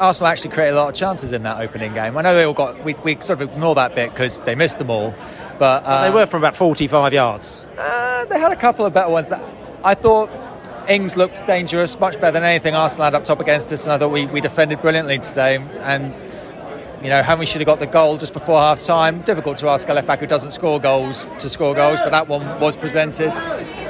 Arsenal 0.00 0.28
actually 0.28 0.50
created 0.50 0.74
a 0.74 0.76
lot 0.76 0.88
of 0.88 0.94
chances 0.94 1.32
in 1.32 1.42
that 1.42 1.60
opening 1.60 1.92
game. 1.94 2.16
I 2.16 2.22
know 2.22 2.34
they 2.34 2.44
all 2.44 2.54
got, 2.54 2.82
we, 2.84 2.94
we 2.94 3.14
sort 3.20 3.40
of 3.40 3.50
ignore 3.52 3.74
that 3.74 3.94
bit 3.94 4.10
because 4.10 4.38
they 4.40 4.54
missed 4.54 4.78
them 4.78 4.90
all. 4.90 5.14
But 5.58 5.84
uh, 5.84 6.04
they 6.04 6.10
were 6.10 6.26
from 6.26 6.42
about 6.42 6.56
45 6.56 7.12
yards. 7.12 7.66
Uh, 7.76 8.24
they 8.26 8.38
had 8.38 8.52
a 8.52 8.56
couple 8.56 8.86
of 8.86 8.94
better 8.94 9.10
ones. 9.10 9.28
That 9.28 9.42
I 9.84 9.94
thought 9.94 10.30
Ings 10.88 11.16
looked 11.16 11.44
dangerous, 11.46 11.98
much 11.98 12.14
better 12.14 12.32
than 12.32 12.44
anything 12.44 12.74
Arsenal 12.74 13.04
had 13.04 13.14
up 13.14 13.24
top 13.24 13.40
against 13.40 13.72
us, 13.72 13.84
and 13.84 13.92
I 13.92 13.98
thought 13.98 14.10
we, 14.10 14.26
we 14.26 14.40
defended 14.40 14.80
brilliantly 14.80 15.18
today. 15.18 15.56
And 15.80 16.14
you 17.02 17.08
know, 17.08 17.22
Henry 17.22 17.46
should 17.46 17.60
have 17.60 17.66
got 17.66 17.78
the 17.78 17.86
goal 17.86 18.18
just 18.18 18.32
before 18.32 18.58
half 18.58 18.80
time. 18.80 19.22
Difficult 19.22 19.58
to 19.58 19.68
ask 19.68 19.88
a 19.88 19.94
left 19.94 20.06
back 20.06 20.18
who 20.18 20.26
doesn't 20.26 20.50
score 20.50 20.80
goals 20.80 21.26
to 21.38 21.48
score 21.48 21.74
goals, 21.74 22.00
but 22.00 22.10
that 22.10 22.28
one 22.28 22.42
was 22.60 22.76
presented. 22.76 23.32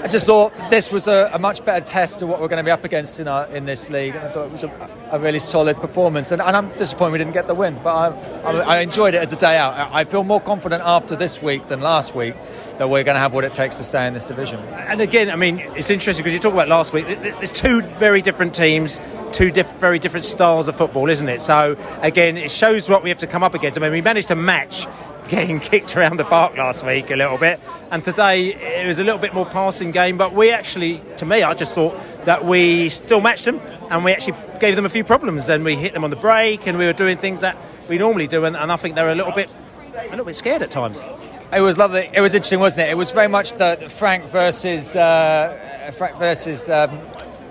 I 0.02 0.06
just 0.06 0.26
thought 0.26 0.52
this 0.70 0.92
was 0.92 1.08
a, 1.08 1.28
a 1.32 1.38
much 1.40 1.64
better 1.64 1.84
test 1.84 2.22
of 2.22 2.28
what 2.28 2.40
we're 2.40 2.46
going 2.46 2.58
to 2.58 2.64
be 2.64 2.70
up 2.70 2.84
against 2.84 3.18
in 3.18 3.26
our, 3.26 3.46
in 3.48 3.66
this 3.66 3.90
league, 3.90 4.14
and 4.14 4.24
I 4.24 4.30
thought 4.30 4.46
it 4.46 4.52
was 4.52 4.62
a, 4.62 4.90
a 5.10 5.18
really 5.18 5.40
solid 5.40 5.76
performance. 5.76 6.30
And, 6.30 6.40
and, 6.40 6.56
I'm 6.56 6.68
disappointed 6.76 7.12
we 7.12 7.18
didn't 7.18 7.32
get 7.32 7.48
the 7.48 7.54
win, 7.54 7.80
but 7.82 7.94
I, 7.94 8.42
I, 8.42 8.76
I 8.76 8.78
enjoyed 8.78 9.14
it 9.14 9.18
as 9.18 9.32
a 9.32 9.36
day 9.36 9.56
out. 9.56 9.74
I, 9.74 10.00
I 10.00 10.04
feel 10.04 10.22
more 10.22 10.40
confident 10.40 10.82
after 10.84 11.16
this 11.16 11.42
week 11.42 11.66
than 11.66 11.80
last 11.80 12.14
week 12.14 12.34
that 12.78 12.88
we're 12.88 13.02
going 13.02 13.16
to 13.16 13.20
have 13.20 13.32
what 13.32 13.42
it 13.42 13.52
takes 13.52 13.76
to 13.76 13.84
stay 13.84 14.06
in 14.06 14.14
this 14.14 14.28
division. 14.28 14.60
And 14.60 15.00
again, 15.00 15.30
I 15.30 15.36
mean, 15.36 15.58
it's 15.58 15.90
interesting 15.90 16.22
because 16.22 16.32
you 16.32 16.38
talk 16.38 16.52
about 16.52 16.68
last 16.68 16.92
week. 16.92 17.06
There's 17.06 17.50
two 17.50 17.82
very 17.82 18.22
different 18.22 18.54
teams, 18.54 19.00
two 19.32 19.50
diff- 19.50 19.80
very 19.80 19.98
different 19.98 20.24
styles 20.24 20.68
of 20.68 20.76
football, 20.76 21.08
isn't 21.10 21.28
it? 21.28 21.42
So 21.42 21.76
again, 22.02 22.36
it 22.36 22.52
shows 22.52 22.88
what 22.88 23.02
we 23.02 23.08
have 23.08 23.18
to 23.18 23.26
come 23.26 23.42
up 23.42 23.54
against. 23.54 23.76
I 23.76 23.82
mean, 23.82 23.92
we 23.92 24.00
managed 24.00 24.28
to 24.28 24.36
match 24.36 24.86
getting 25.28 25.60
kicked 25.70 25.96
around 25.96 26.18
the 26.18 26.24
park 26.24 26.56
last 26.56 26.84
week 26.84 27.10
a 27.10 27.16
little 27.16 27.38
bit, 27.38 27.60
and 27.90 28.04
today 28.04 28.54
it 28.54 28.86
was 28.86 28.98
a 28.98 29.04
little 29.04 29.20
bit 29.20 29.34
more 29.34 29.46
passing 29.46 29.90
game. 29.90 30.16
But 30.16 30.32
we 30.32 30.50
actually, 30.50 31.02
to 31.18 31.26
me, 31.26 31.42
I 31.42 31.54
just 31.54 31.74
thought 31.74 31.98
that 32.24 32.44
we 32.44 32.88
still 32.88 33.20
matched 33.20 33.44
them, 33.44 33.60
and 33.90 34.04
we 34.04 34.12
actually 34.12 34.36
gave 34.58 34.76
them 34.76 34.84
a 34.84 34.88
few 34.88 35.04
problems. 35.04 35.48
And 35.48 35.64
we 35.64 35.76
hit 35.76 35.94
them 35.94 36.04
on 36.04 36.10
the 36.10 36.16
break, 36.16 36.66
and 36.66 36.78
we 36.78 36.86
were 36.86 36.92
doing 36.92 37.16
things 37.18 37.40
that 37.40 37.56
we 37.88 37.98
normally 37.98 38.26
do, 38.26 38.44
and, 38.44 38.56
and 38.56 38.72
I 38.72 38.76
think 38.76 38.94
they're 38.94 39.10
a 39.10 39.14
little 39.14 39.32
bit, 39.32 39.50
a 39.96 40.10
little 40.10 40.24
bit 40.24 40.36
scared 40.36 40.62
at 40.62 40.70
times. 40.70 41.04
It 41.52 41.60
was 41.60 41.78
lovely. 41.78 42.10
It 42.12 42.20
was 42.20 42.34
interesting, 42.34 42.60
wasn't 42.60 42.88
it? 42.88 42.90
It 42.90 42.96
was 42.96 43.10
very 43.10 43.28
much 43.28 43.52
the, 43.52 43.76
the 43.80 43.88
Frank 43.88 44.24
versus 44.24 44.96
uh, 44.96 45.92
Frank 45.96 46.18
versus. 46.18 46.68
Um, 46.68 46.98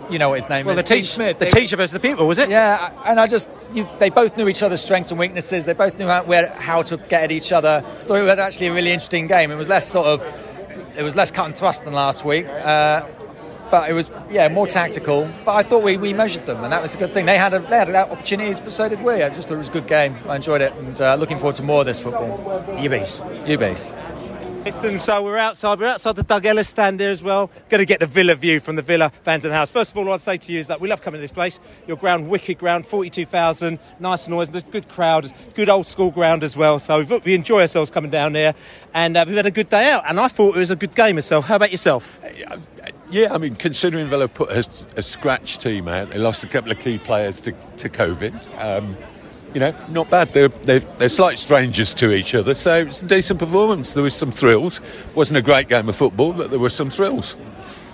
you 0.09 0.19
know 0.19 0.29
what 0.29 0.35
his 0.35 0.49
name 0.49 0.65
well, 0.65 0.77
is. 0.77 0.83
the 0.83 0.95
teacher, 0.95 1.05
Smith. 1.05 1.39
the 1.39 1.47
teacher 1.47 1.75
versus 1.75 1.91
the 1.91 1.99
people, 1.99 2.27
was 2.27 2.37
it? 2.37 2.49
Yeah, 2.49 2.91
and 3.05 3.19
I 3.19 3.27
just, 3.27 3.49
you, 3.77 3.89
they 3.99 4.09
both 4.09 4.35
knew 4.35 4.47
each 4.47 4.63
other's 4.63 4.81
strengths 4.81 5.11
and 5.11 5.19
weaknesses. 5.19 5.65
They 5.65 5.73
both 5.73 5.97
knew 5.97 6.07
how, 6.07 6.23
where, 6.23 6.49
how 6.53 6.81
to 6.83 6.97
get 6.97 7.23
at 7.23 7.31
each 7.31 7.51
other. 7.51 7.83
Thought 8.05 8.15
it 8.15 8.23
was 8.23 8.39
actually 8.39 8.67
a 8.67 8.73
really 8.73 8.91
interesting 8.91 9.27
game. 9.27 9.51
It 9.51 9.55
was 9.55 9.69
less 9.69 9.87
sort 9.87 10.07
of, 10.07 10.97
it 10.97 11.03
was 11.03 11.15
less 11.15 11.31
cut 11.31 11.45
and 11.45 11.55
thrust 11.55 11.85
than 11.85 11.93
last 11.93 12.25
week. 12.25 12.47
Uh, 12.47 13.07
but 13.69 13.89
it 13.89 13.93
was 13.93 14.11
yeah 14.29 14.47
more 14.47 14.67
tactical. 14.67 15.29
But 15.45 15.55
I 15.55 15.63
thought 15.63 15.83
we, 15.83 15.97
we 15.97 16.13
measured 16.13 16.45
them, 16.45 16.63
and 16.63 16.71
that 16.71 16.81
was 16.81 16.95
a 16.95 16.97
good 16.97 17.13
thing. 17.13 17.25
They 17.25 17.37
had 17.37 17.53
a, 17.53 17.59
they 17.59 17.77
had 17.77 17.93
opportunities, 17.95 18.59
but 18.59 18.71
so 18.71 18.87
did 18.87 19.01
we. 19.01 19.23
I 19.23 19.29
just 19.29 19.49
thought 19.49 19.55
it 19.55 19.57
was 19.57 19.69
a 19.69 19.73
good 19.73 19.87
game. 19.87 20.15
I 20.27 20.37
enjoyed 20.37 20.61
it, 20.61 20.73
and 20.73 20.99
uh, 21.01 21.15
looking 21.15 21.37
forward 21.37 21.55
to 21.57 21.63
more 21.63 21.81
of 21.81 21.85
this 21.85 21.99
football. 21.99 22.37
Ubase. 22.77 23.19
Ubase. 23.45 23.91
Listen, 24.67 24.99
so 24.99 25.23
we're 25.23 25.37
outside. 25.37 25.79
We're 25.79 25.87
outside 25.87 26.17
the 26.17 26.23
Doug 26.23 26.45
Ellis 26.45 26.67
stand 26.67 26.99
here 26.99 27.09
as 27.09 27.23
well. 27.23 27.49
Going 27.69 27.79
to 27.79 27.85
get 27.85 28.01
the 28.01 28.05
Villa 28.05 28.35
view 28.35 28.59
from 28.59 28.75
the 28.75 28.81
Villa 28.81 29.13
fans 29.23 29.45
and 29.45 29.53
house. 29.53 29.71
First 29.71 29.91
of 29.91 29.97
all, 29.97 30.11
I'd 30.11 30.21
say 30.21 30.35
to 30.35 30.51
you 30.51 30.59
is 30.59 30.67
that 30.67 30.81
we 30.81 30.89
love 30.89 31.01
coming 31.01 31.19
to 31.19 31.21
this 31.21 31.31
place. 31.31 31.61
Your 31.87 31.95
ground, 31.95 32.27
wicked 32.27 32.57
ground, 32.57 32.85
forty-two 32.85 33.25
thousand, 33.25 33.79
nice 34.01 34.27
noise, 34.27 34.53
a 34.53 34.59
good 34.59 34.89
crowd, 34.89 35.31
good 35.55 35.69
old 35.69 35.85
school 35.85 36.11
ground 36.11 36.43
as 36.43 36.57
well. 36.57 36.79
So 36.79 37.01
we 37.23 37.33
enjoy 37.33 37.61
ourselves 37.61 37.89
coming 37.89 38.11
down 38.11 38.33
there, 38.33 38.55
and 38.93 39.15
uh, 39.15 39.23
we've 39.25 39.37
had 39.37 39.45
a 39.45 39.51
good 39.51 39.69
day 39.69 39.89
out. 39.89 40.03
And 40.05 40.19
I 40.19 40.27
thought 40.27 40.57
it 40.57 40.59
was 40.59 40.71
a 40.71 40.75
good 40.75 40.93
game 40.95 41.15
myself. 41.15 41.45
How 41.45 41.55
about 41.55 41.71
yourself? 41.71 42.19
Yeah, 43.09 43.33
I 43.33 43.37
mean, 43.37 43.55
considering 43.55 44.07
Villa 44.07 44.27
put 44.27 44.49
a, 44.49 44.67
a, 44.97 45.01
scratch 45.01 45.59
team 45.59 45.87
out, 45.87 46.11
they 46.11 46.17
lost 46.17 46.43
a 46.43 46.47
couple 46.47 46.73
of 46.73 46.79
key 46.79 46.97
players 46.97 47.39
to, 47.39 47.53
to 47.77 47.87
COVID. 47.87 48.33
Um, 48.61 48.97
you 49.53 49.59
know, 49.59 49.73
not 49.89 50.09
bad. 50.09 50.33
They're, 50.33 50.49
they're, 50.49 50.79
they're 50.79 51.09
slight 51.09 51.39
strangers 51.39 51.93
to 51.95 52.11
each 52.11 52.35
other, 52.35 52.55
so 52.55 52.81
it's 52.81 53.03
a 53.03 53.07
decent 53.07 53.39
performance. 53.39 53.93
There 53.93 54.03
was 54.03 54.15
some 54.15 54.31
thrills. 54.31 54.81
wasn't 55.15 55.37
a 55.37 55.41
great 55.41 55.67
game 55.67 55.89
of 55.89 55.95
football, 55.95 56.33
but 56.33 56.49
there 56.49 56.59
were 56.59 56.69
some 56.69 56.89
thrills. 56.89 57.35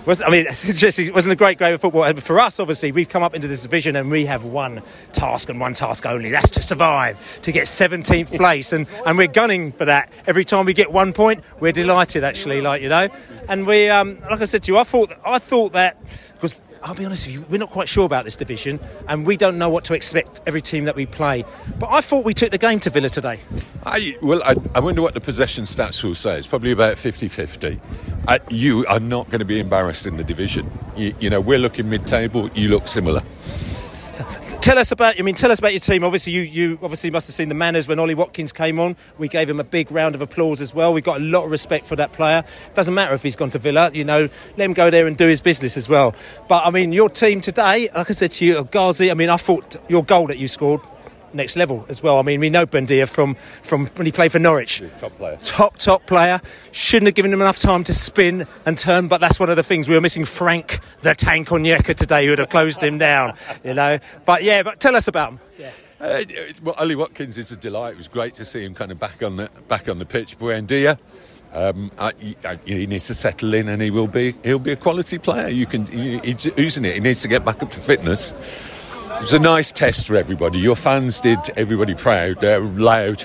Was, 0.06 0.20
I 0.20 0.28
mean, 0.28 0.46
it 0.48 1.14
wasn't 1.14 1.32
a 1.32 1.36
great 1.36 1.58
game 1.58 1.74
of 1.74 1.80
football. 1.80 2.12
For 2.14 2.38
us, 2.38 2.60
obviously, 2.60 2.92
we've 2.92 3.08
come 3.08 3.22
up 3.22 3.34
into 3.34 3.48
this 3.48 3.62
division 3.62 3.96
and 3.96 4.10
we 4.10 4.26
have 4.26 4.44
one 4.44 4.82
task 5.12 5.48
and 5.48 5.58
one 5.58 5.72
task 5.72 6.04
only. 6.04 6.30
That's 6.30 6.50
to 6.50 6.62
survive, 6.62 7.18
to 7.42 7.52
get 7.52 7.66
17th 7.66 8.36
place. 8.36 8.72
And, 8.72 8.86
and 9.06 9.16
we're 9.16 9.28
gunning 9.28 9.72
for 9.72 9.86
that. 9.86 10.12
Every 10.26 10.44
time 10.44 10.66
we 10.66 10.74
get 10.74 10.92
one 10.92 11.12
point, 11.14 11.42
we're 11.58 11.72
delighted, 11.72 12.22
actually, 12.22 12.60
like, 12.60 12.82
you 12.82 12.90
know. 12.90 13.08
And 13.48 13.66
we, 13.66 13.88
um, 13.88 14.20
like 14.30 14.42
I 14.42 14.44
said 14.44 14.62
to 14.64 14.72
you, 14.72 14.78
I 14.78 14.84
thought, 14.84 15.12
I 15.24 15.38
thought 15.38 15.72
that, 15.72 15.96
because 16.34 16.54
I'll 16.84 16.94
be 16.94 17.06
honest 17.06 17.26
with 17.26 17.34
you, 17.34 17.46
we're 17.48 17.56
not 17.56 17.70
quite 17.70 17.88
sure 17.88 18.04
about 18.04 18.26
this 18.26 18.36
division 18.36 18.78
and 19.08 19.26
we 19.26 19.38
don't 19.38 19.56
know 19.56 19.70
what 19.70 19.84
to 19.86 19.94
expect 19.94 20.42
every 20.46 20.60
team 20.60 20.84
that 20.84 20.94
we 20.94 21.06
play. 21.06 21.42
But 21.78 21.88
I 21.90 22.02
thought 22.02 22.26
we 22.26 22.34
took 22.34 22.50
the 22.50 22.58
game 22.58 22.78
to 22.80 22.90
Villa 22.90 23.08
today. 23.08 23.40
I, 23.86 24.18
well, 24.20 24.42
I, 24.42 24.54
I 24.74 24.80
wonder 24.80 25.00
what 25.00 25.14
the 25.14 25.20
possession 25.20 25.64
stats 25.64 26.04
will 26.04 26.14
say. 26.14 26.36
It's 26.36 26.46
probably 26.46 26.72
about 26.72 26.98
50 26.98 27.28
50. 27.28 27.80
Uh, 28.28 28.38
you 28.50 28.84
are 28.86 29.00
not 29.00 29.30
going 29.30 29.38
to 29.38 29.46
be 29.46 29.58
embarrassed 29.58 30.04
in 30.04 30.18
the 30.18 30.24
division. 30.24 30.70
You, 30.94 31.14
you 31.20 31.30
know, 31.30 31.40
we're 31.40 31.58
looking 31.58 31.88
mid 31.88 32.06
table, 32.06 32.50
you 32.50 32.68
look 32.68 32.86
similar 32.86 33.22
tell 34.64 34.78
us 34.78 34.90
about. 34.90 35.18
I 35.18 35.22
mean, 35.22 35.34
tell 35.34 35.52
us 35.52 35.58
about 35.58 35.72
your 35.72 35.80
team. 35.80 36.02
Obviously, 36.04 36.32
you 36.32 36.40
you 36.40 36.78
obviously 36.82 37.10
must 37.10 37.28
have 37.28 37.34
seen 37.34 37.50
the 37.50 37.54
manners 37.54 37.86
when 37.86 37.98
Ollie 37.98 38.14
Watkins 38.14 38.50
came 38.50 38.80
on. 38.80 38.96
We 39.18 39.28
gave 39.28 39.48
him 39.48 39.60
a 39.60 39.64
big 39.64 39.92
round 39.92 40.14
of 40.14 40.22
applause 40.22 40.60
as 40.62 40.74
well. 40.74 40.94
We've 40.94 41.04
got 41.04 41.20
a 41.20 41.24
lot 41.24 41.44
of 41.44 41.50
respect 41.50 41.84
for 41.84 41.96
that 41.96 42.12
player. 42.12 42.42
Doesn't 42.72 42.94
matter 42.94 43.14
if 43.14 43.22
he's 43.22 43.36
gone 43.36 43.50
to 43.50 43.58
Villa. 43.58 43.90
You 43.92 44.04
know, 44.04 44.28
let 44.56 44.64
him 44.64 44.72
go 44.72 44.88
there 44.88 45.06
and 45.06 45.16
do 45.18 45.28
his 45.28 45.42
business 45.42 45.76
as 45.76 45.88
well. 45.88 46.14
But 46.48 46.66
I 46.66 46.70
mean, 46.70 46.92
your 46.94 47.10
team 47.10 47.42
today, 47.42 47.90
like 47.94 48.08
I 48.08 48.14
said 48.14 48.30
to 48.32 48.44
you, 48.44 48.64
Ghazi. 48.64 49.10
I 49.10 49.14
mean, 49.14 49.28
I 49.28 49.36
thought 49.36 49.76
your 49.88 50.02
goal 50.02 50.28
that 50.28 50.38
you 50.38 50.48
scored 50.48 50.80
next 51.34 51.56
level 51.56 51.84
as 51.88 52.02
well. 52.02 52.18
I 52.18 52.22
mean, 52.22 52.40
we 52.40 52.50
know 52.50 52.66
Buendia 52.66 53.08
from, 53.08 53.34
from 53.62 53.86
when 53.88 54.06
he 54.06 54.12
played 54.12 54.32
for 54.32 54.38
Norwich. 54.38 54.82
Top 54.98 55.16
player. 55.16 55.38
Top, 55.42 55.76
top 55.78 56.06
player. 56.06 56.40
Shouldn't 56.70 57.08
have 57.08 57.14
given 57.14 57.32
him 57.32 57.40
enough 57.40 57.58
time 57.58 57.82
to 57.84 57.94
spin 57.94 58.46
and 58.64 58.78
turn, 58.78 59.08
but 59.08 59.20
that's 59.20 59.40
one 59.40 59.50
of 59.50 59.56
the 59.56 59.62
things. 59.62 59.88
We 59.88 59.94
were 59.94 60.00
missing 60.00 60.24
Frank, 60.24 60.80
the 61.02 61.14
tank 61.14 61.50
on 61.50 61.64
Onyeka 61.64 61.94
today, 61.94 62.24
who 62.24 62.30
would 62.30 62.38
have 62.38 62.50
closed 62.50 62.82
him 62.82 62.98
down, 62.98 63.34
you 63.64 63.74
know. 63.74 63.98
But 64.24 64.42
yeah, 64.42 64.62
but 64.62 64.80
tell 64.80 64.96
us 64.96 65.08
about 65.08 65.32
him. 65.32 65.40
Yeah. 65.58 65.70
Uh, 66.00 66.24
well, 66.62 66.74
Ollie 66.76 66.96
Watkins 66.96 67.38
is 67.38 67.50
a 67.52 67.56
delight. 67.56 67.94
It 67.94 67.96
was 67.96 68.08
great 68.08 68.34
to 68.34 68.44
see 68.44 68.62
him 68.62 68.74
kind 68.74 68.92
of 68.92 68.98
back 68.98 69.22
on 69.22 69.36
the 69.36 69.48
back 69.68 69.88
on 69.88 69.98
the 69.98 70.04
pitch. 70.04 70.38
Buendia, 70.38 70.98
um, 71.52 71.90
he, 72.18 72.36
uh, 72.44 72.56
he, 72.66 72.86
needs 72.86 73.06
to 73.06 73.14
settle 73.14 73.54
in, 73.54 73.68
and 73.68 73.80
he 73.80 73.90
will 73.90 74.08
be 74.08 74.34
he'll 74.42 74.58
be 74.58 74.72
a 74.72 74.76
quality 74.76 75.18
player. 75.18 75.48
You 75.48 75.66
can 75.66 75.86
he, 75.86 76.18
he's 76.18 76.44
using 76.56 76.84
it. 76.84 76.94
He 76.94 77.00
needs 77.00 77.22
to 77.22 77.28
get 77.28 77.44
back 77.44 77.62
up 77.62 77.70
to 77.70 77.80
fitness. 77.80 78.34
It 79.14 79.20
was 79.20 79.32
a 79.32 79.38
nice 79.38 79.72
test 79.72 80.06
for 80.06 80.16
everybody. 80.16 80.58
Your 80.58 80.76
fans 80.76 81.20
did 81.20 81.38
everybody 81.56 81.94
proud. 81.94 82.40
They're 82.40 82.60
loud, 82.60 83.24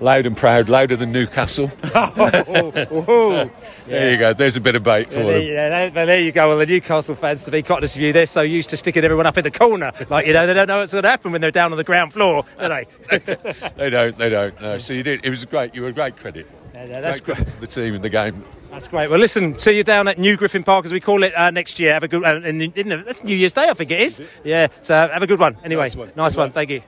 loud 0.00 0.26
and 0.26 0.36
proud, 0.36 0.68
louder 0.68 0.96
than 0.96 1.12
Newcastle. 1.12 1.70
oh, 1.94 2.12
oh, 2.90 3.50
There 3.86 4.10
you 4.10 4.18
go. 4.18 4.32
There's 4.32 4.56
a 4.56 4.60
bit 4.60 4.74
of 4.74 4.82
bait 4.82 5.10
for 5.10 5.20
yeah, 5.20 5.32
them. 5.32 5.42
Yeah, 5.42 5.88
there, 5.90 6.06
there 6.06 6.20
you 6.20 6.32
go. 6.32 6.48
Well, 6.48 6.58
the 6.58 6.66
Newcastle 6.66 7.14
fans, 7.14 7.44
to 7.44 7.50
be 7.52 7.62
quite 7.62 7.76
honest 7.76 7.94
with 7.96 8.02
you, 8.02 8.12
they're 8.12 8.26
so 8.26 8.40
used 8.40 8.70
to 8.70 8.76
sticking 8.76 9.04
everyone 9.04 9.26
up 9.26 9.36
in 9.36 9.44
the 9.44 9.50
corner. 9.50 9.92
Like, 10.08 10.26
you 10.26 10.32
know, 10.32 10.46
they 10.46 10.54
don't 10.54 10.66
know 10.66 10.78
what's 10.78 10.92
going 10.92 11.04
to 11.04 11.08
happen 11.10 11.30
when 11.30 11.40
they're 11.40 11.52
down 11.52 11.70
on 11.70 11.78
the 11.78 11.84
ground 11.84 12.12
floor, 12.12 12.44
do 12.58 12.68
they? 12.68 12.86
they 13.76 13.90
don't, 13.90 14.18
they 14.18 14.28
don't. 14.28 14.60
No. 14.60 14.78
So 14.78 14.94
you 14.94 15.04
did. 15.04 15.24
It 15.24 15.30
was 15.30 15.44
great. 15.44 15.74
You 15.74 15.82
were 15.82 15.88
a 15.88 15.92
great 15.92 16.16
credit. 16.16 16.50
Yeah, 16.74 17.00
that's 17.00 17.20
great. 17.20 17.36
great. 17.36 17.48
to 17.48 17.60
the 17.60 17.66
team 17.66 17.94
in 17.94 18.02
the 18.02 18.10
game. 18.10 18.44
That's 18.76 18.88
great. 18.88 19.08
Well, 19.08 19.18
listen, 19.18 19.58
see 19.58 19.74
you 19.74 19.84
down 19.84 20.06
at 20.06 20.18
New 20.18 20.36
Griffin 20.36 20.62
Park 20.62 20.84
as 20.84 20.92
we 20.92 21.00
call 21.00 21.22
it 21.22 21.34
uh, 21.34 21.50
next 21.50 21.78
year. 21.78 21.94
Have 21.94 22.02
a 22.02 22.08
good 22.08 22.22
uh, 22.22 22.46
in, 22.46 22.60
in 22.60 22.88
the, 22.90 22.98
that's 22.98 23.24
New 23.24 23.34
Year's 23.34 23.54
Day, 23.54 23.70
I 23.70 23.72
think 23.72 23.90
it 23.90 24.00
is. 24.00 24.20
Yeah. 24.44 24.66
So 24.82 24.94
have 24.94 25.22
a 25.22 25.26
good 25.26 25.40
one. 25.40 25.56
Anyway, 25.64 25.84
nice 25.84 25.96
one. 25.96 26.12
Nice 26.14 26.36
one. 26.36 26.52
Thank 26.52 26.68
you. 26.68 26.82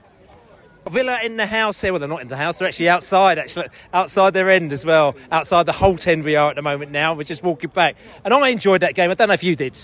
Villa 0.91 1.19
in 1.25 1.39
the 1.39 1.47
house 1.47 1.81
here. 1.81 1.95
Well, 1.95 2.01
they're 2.01 2.07
not 2.07 2.21
in 2.21 2.29
the 2.29 2.37
house. 2.37 2.59
They're 2.59 2.69
actually 2.69 2.91
outside. 2.91 3.39
Actually, 3.39 3.69
outside 3.95 4.35
their 4.35 4.51
end 4.51 4.71
as 4.75 4.85
well. 4.85 5.17
Outside 5.33 5.65
the 5.65 5.73
whole 5.73 5.97
end 6.05 6.25
we 6.25 6.37
are 6.37 6.51
at 6.51 6.57
the 6.57 6.63
moment. 6.63 6.91
Now 6.91 7.15
we're 7.15 7.25
just 7.25 7.43
walking 7.43 7.71
back, 7.71 7.97
and 8.23 8.35
I 8.35 8.49
enjoyed 8.49 8.83
that 8.83 8.95
game. 8.95 9.11
I 9.11 9.15
don't 9.15 9.29
know 9.29 9.35
if 9.35 9.43
you 9.43 9.57
did. 9.57 9.75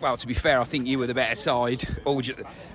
Well, 0.00 0.16
to 0.16 0.26
be 0.26 0.34
fair, 0.34 0.60
I 0.60 0.64
think 0.64 0.88
you 0.88 0.98
were 0.98 1.06
the 1.06 1.14
better 1.14 1.36
side. 1.36 1.86
All 2.04 2.20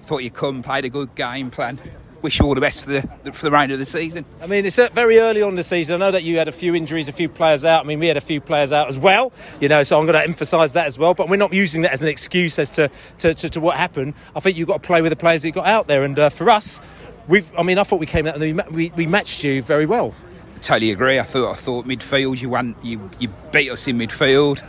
thought 0.04 0.24
you'd 0.24 0.34
come, 0.34 0.64
played 0.64 0.86
a 0.86 0.90
good 0.90 1.14
game 1.16 1.52
plan 1.52 1.78
wish 2.22 2.40
you 2.40 2.46
all 2.46 2.56
the 2.56 2.62
best 2.62 2.86
for 2.86 2.92
the 2.92 3.32
for 3.32 3.46
the 3.46 3.52
round 3.52 3.72
of 3.72 3.80
the 3.80 3.86
season. 3.86 4.26
I 4.42 4.48
mean, 4.48 4.66
it's 4.66 4.76
very 4.76 5.20
early 5.20 5.42
on 5.42 5.56
the 5.56 5.64
season. 5.64 5.96
I 5.96 6.06
know 6.06 6.12
that 6.12 6.24
you 6.24 6.38
had 6.38 6.48
a 6.48 6.52
few 6.52 6.76
injuries, 6.76 7.08
a 7.08 7.14
few 7.14 7.30
players 7.30 7.66
out. 7.66 7.86
I 7.86 7.88
mean, 7.88 8.00
we 8.00 8.08
had 8.08 8.18
a 8.18 8.22
few 8.22 8.42
players 8.42 8.72
out 8.72 8.88
as 8.90 9.00
well. 9.00 9.32
You 9.60 9.70
know, 9.70 9.84
so 9.84 10.00
I'm 10.00 10.06
going 10.06 10.18
to 10.18 10.24
emphasise 10.24 10.74
that 10.74 10.88
as 10.88 10.98
well. 10.98 11.14
But 11.14 11.30
we're 11.30 11.38
not 11.38 11.54
using 11.54 11.82
that 11.84 11.92
as 11.94 12.02
an 12.02 12.08
excuse 12.08 12.60
as 12.60 12.70
to 12.72 12.90
to, 13.20 13.34
to, 13.34 13.50
to 13.50 13.60
what 13.60 13.78
happened. 13.78 14.14
I 14.36 14.40
think 14.40 14.58
you've 14.58 14.68
got 14.68 14.84
to 14.84 14.88
play 14.88 15.02
with 15.02 15.12
the 15.12 15.16
players 15.16 15.42
that 15.42 15.48
you 15.48 15.54
got 15.54 15.68
out 15.68 15.88
there. 15.88 16.04
And 16.04 16.18
uh, 16.18 16.30
for 16.30 16.50
us, 16.50 16.80
we've. 17.28 17.50
I 17.58 17.64
mean, 17.64 17.78
I 17.78 17.84
thought 17.84 18.00
we 18.00 18.06
came 18.06 18.28
out 18.28 18.42
and 18.42 18.58
we, 18.58 18.64
we, 18.72 18.90
we 18.96 19.08
matched 19.08 19.44
you 19.44 19.62
very 19.62 19.86
well. 19.86 20.14
Totally 20.62 20.92
agree. 20.92 21.18
I 21.20 21.24
thought 21.24 21.52
I 21.52 21.56
thought 21.56 21.88
midfield 21.88 22.40
you 22.40 22.50
won 22.50 22.76
you 22.84 23.10
you 23.20 23.30
beat 23.52 23.72
us 23.72 23.88
in 23.88 23.98
midfield. 23.98 24.64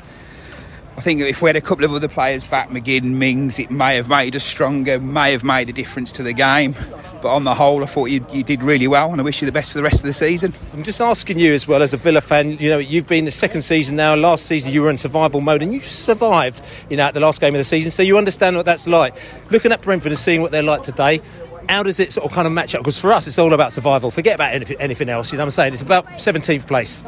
I 1.03 1.05
think 1.05 1.21
if 1.21 1.43
we 1.43 1.49
had 1.49 1.57
a 1.57 1.61
couple 1.61 1.85
of 1.85 1.93
other 1.93 2.07
players 2.07 2.45
back, 2.45 2.69
McGinn, 2.69 3.15
Mings, 3.15 3.59
it 3.59 3.73
may 3.73 3.97
have 3.97 4.09
made 4.09 4.37
us 4.37 4.45
stronger, 4.45 5.01
may 5.01 5.33
have 5.33 5.43
made 5.43 5.69
a 5.69 5.73
difference 5.73 6.13
to 6.13 6.23
the 6.23 6.33
game. 6.33 6.77
But 7.21 7.35
on 7.35 7.43
the 7.43 7.57
whole, 7.57 7.83
I 7.83 7.87
thought 7.87 8.05
you, 8.05 8.25
you 8.31 8.45
did 8.45 8.63
really 8.63 8.87
well, 8.87 9.11
and 9.11 9.21
I 9.21 9.25
wish 9.25 9.43
you 9.43 9.47
the 9.47 9.51
best 9.51 9.73
for 9.73 9.79
the 9.79 9.83
rest 9.83 9.99
of 9.99 10.07
the 10.07 10.13
season. 10.13 10.55
I'm 10.73 10.85
just 10.85 11.01
asking 11.01 11.41
you 11.41 11.55
as 11.55 11.67
well 11.67 11.83
as 11.83 11.93
a 11.93 11.97
Villa 11.97 12.21
fan. 12.21 12.53
You 12.59 12.71
know, 12.71 12.79
you've 12.79 13.09
been 13.09 13.25
the 13.25 13.33
second 13.33 13.63
season 13.63 13.97
now. 13.97 14.15
Last 14.15 14.47
season 14.47 14.71
you 14.71 14.81
were 14.81 14.91
in 14.91 14.97
survival 14.97 15.41
mode, 15.41 15.65
and 15.65 15.73
you 15.73 15.81
survived. 15.81 16.63
You 16.89 16.97
know, 16.97 17.07
at 17.07 17.15
the 17.15 17.21
last 17.21 17.41
game 17.41 17.53
of 17.53 17.59
the 17.59 17.65
season, 17.65 17.91
so 17.91 18.05
you 18.05 18.17
understand 18.17 18.55
what 18.55 18.65
that's 18.65 18.87
like. 18.87 19.17
Looking 19.51 19.73
at 19.73 19.83
Brentford 19.83 20.13
and 20.13 20.19
seeing 20.21 20.41
what 20.41 20.53
they're 20.53 20.63
like 20.63 20.85
today, 20.85 21.21
how 21.69 21.83
does 21.83 21.99
it 21.99 22.13
sort 22.13 22.27
of 22.27 22.33
kind 22.33 22.47
of 22.47 22.53
match 22.53 22.77
up? 22.77 22.83
Because 22.83 23.01
for 23.01 23.13
us, 23.13 23.27
it's 23.27 23.39
all 23.39 23.53
about 23.53 23.73
survival. 23.73 24.13
Forget 24.13 24.37
about 24.37 24.53
anything, 24.53 25.09
else. 25.09 25.33
You 25.33 25.39
know 25.39 25.43
what 25.43 25.47
I'm 25.47 25.51
saying? 25.51 25.73
It's 25.73 25.83
about 25.83 26.07
17th 26.07 26.69
place. 26.69 27.03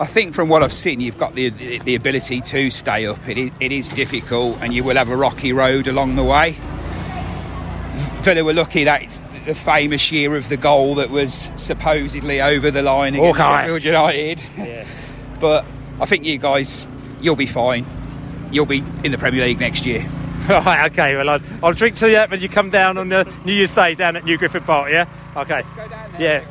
I 0.00 0.06
think 0.06 0.34
from 0.34 0.48
what 0.48 0.62
I've 0.62 0.72
seen, 0.72 1.00
you've 1.00 1.18
got 1.18 1.34
the 1.34 1.50
the 1.50 1.94
ability 1.94 2.40
to 2.40 2.70
stay 2.70 3.06
up. 3.06 3.28
It 3.28 3.36
is, 3.36 3.50
it 3.58 3.72
is 3.72 3.88
difficult, 3.88 4.58
and 4.60 4.72
you 4.72 4.84
will 4.84 4.96
have 4.96 5.08
a 5.08 5.16
rocky 5.16 5.52
road 5.52 5.88
along 5.88 6.14
the 6.16 6.24
way. 6.24 6.56
Villa 8.22 8.44
were 8.44 8.52
lucky 8.52 8.84
that 8.84 9.02
it's 9.02 9.20
the 9.46 9.54
famous 9.54 10.12
year 10.12 10.36
of 10.36 10.48
the 10.48 10.56
goal 10.56 10.96
that 10.96 11.10
was 11.10 11.50
supposedly 11.56 12.40
over 12.40 12.70
the 12.70 12.82
line 12.82 13.14
against 13.14 13.40
okay. 13.40 13.60
Sheffield 13.62 13.84
United. 13.84 14.42
Yeah. 14.58 14.86
but 15.40 15.64
I 16.00 16.06
think 16.06 16.24
you 16.24 16.38
guys, 16.38 16.86
you'll 17.20 17.36
be 17.36 17.46
fine. 17.46 17.86
You'll 18.52 18.66
be 18.66 18.82
in 19.02 19.12
the 19.12 19.18
Premier 19.18 19.44
League 19.44 19.60
next 19.60 19.86
year. 19.86 20.06
Right, 20.48 20.90
okay, 20.90 21.14
well, 21.14 21.28
I'll, 21.28 21.40
I'll, 21.62 21.74
drink 21.74 21.96
to 21.96 22.10
you 22.10 22.20
when 22.20 22.40
you 22.40 22.48
come 22.48 22.70
down 22.70 22.96
on 22.96 23.10
the 23.10 23.30
New 23.44 23.52
Year's 23.52 23.72
Day 23.72 23.94
down 23.94 24.16
at 24.16 24.24
New 24.24 24.38
Griffin 24.38 24.62
Park, 24.62 24.90
yeah? 24.90 25.04
Okay. 25.36 25.62
yeah. 26.18 26.42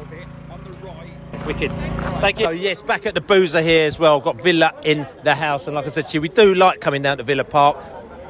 Wicked. 1.47 1.71
Thank 2.19 2.39
you. 2.39 2.45
So, 2.45 2.51
yes, 2.51 2.81
back 2.81 3.05
at 3.05 3.15
the 3.15 3.21
Boozer 3.21 3.61
here 3.61 3.85
as 3.85 3.97
well. 3.97 4.19
Got 4.19 4.43
Villa 4.43 4.73
in 4.83 5.07
the 5.23 5.33
house. 5.33 5.65
And 5.65 5.75
like 5.75 5.85
I 5.85 5.89
said 5.89 6.09
to 6.09 6.15
you, 6.15 6.21
we 6.21 6.27
do 6.27 6.53
like 6.53 6.81
coming 6.81 7.01
down 7.01 7.17
to 7.17 7.23
Villa 7.23 7.45
Park. 7.45 7.77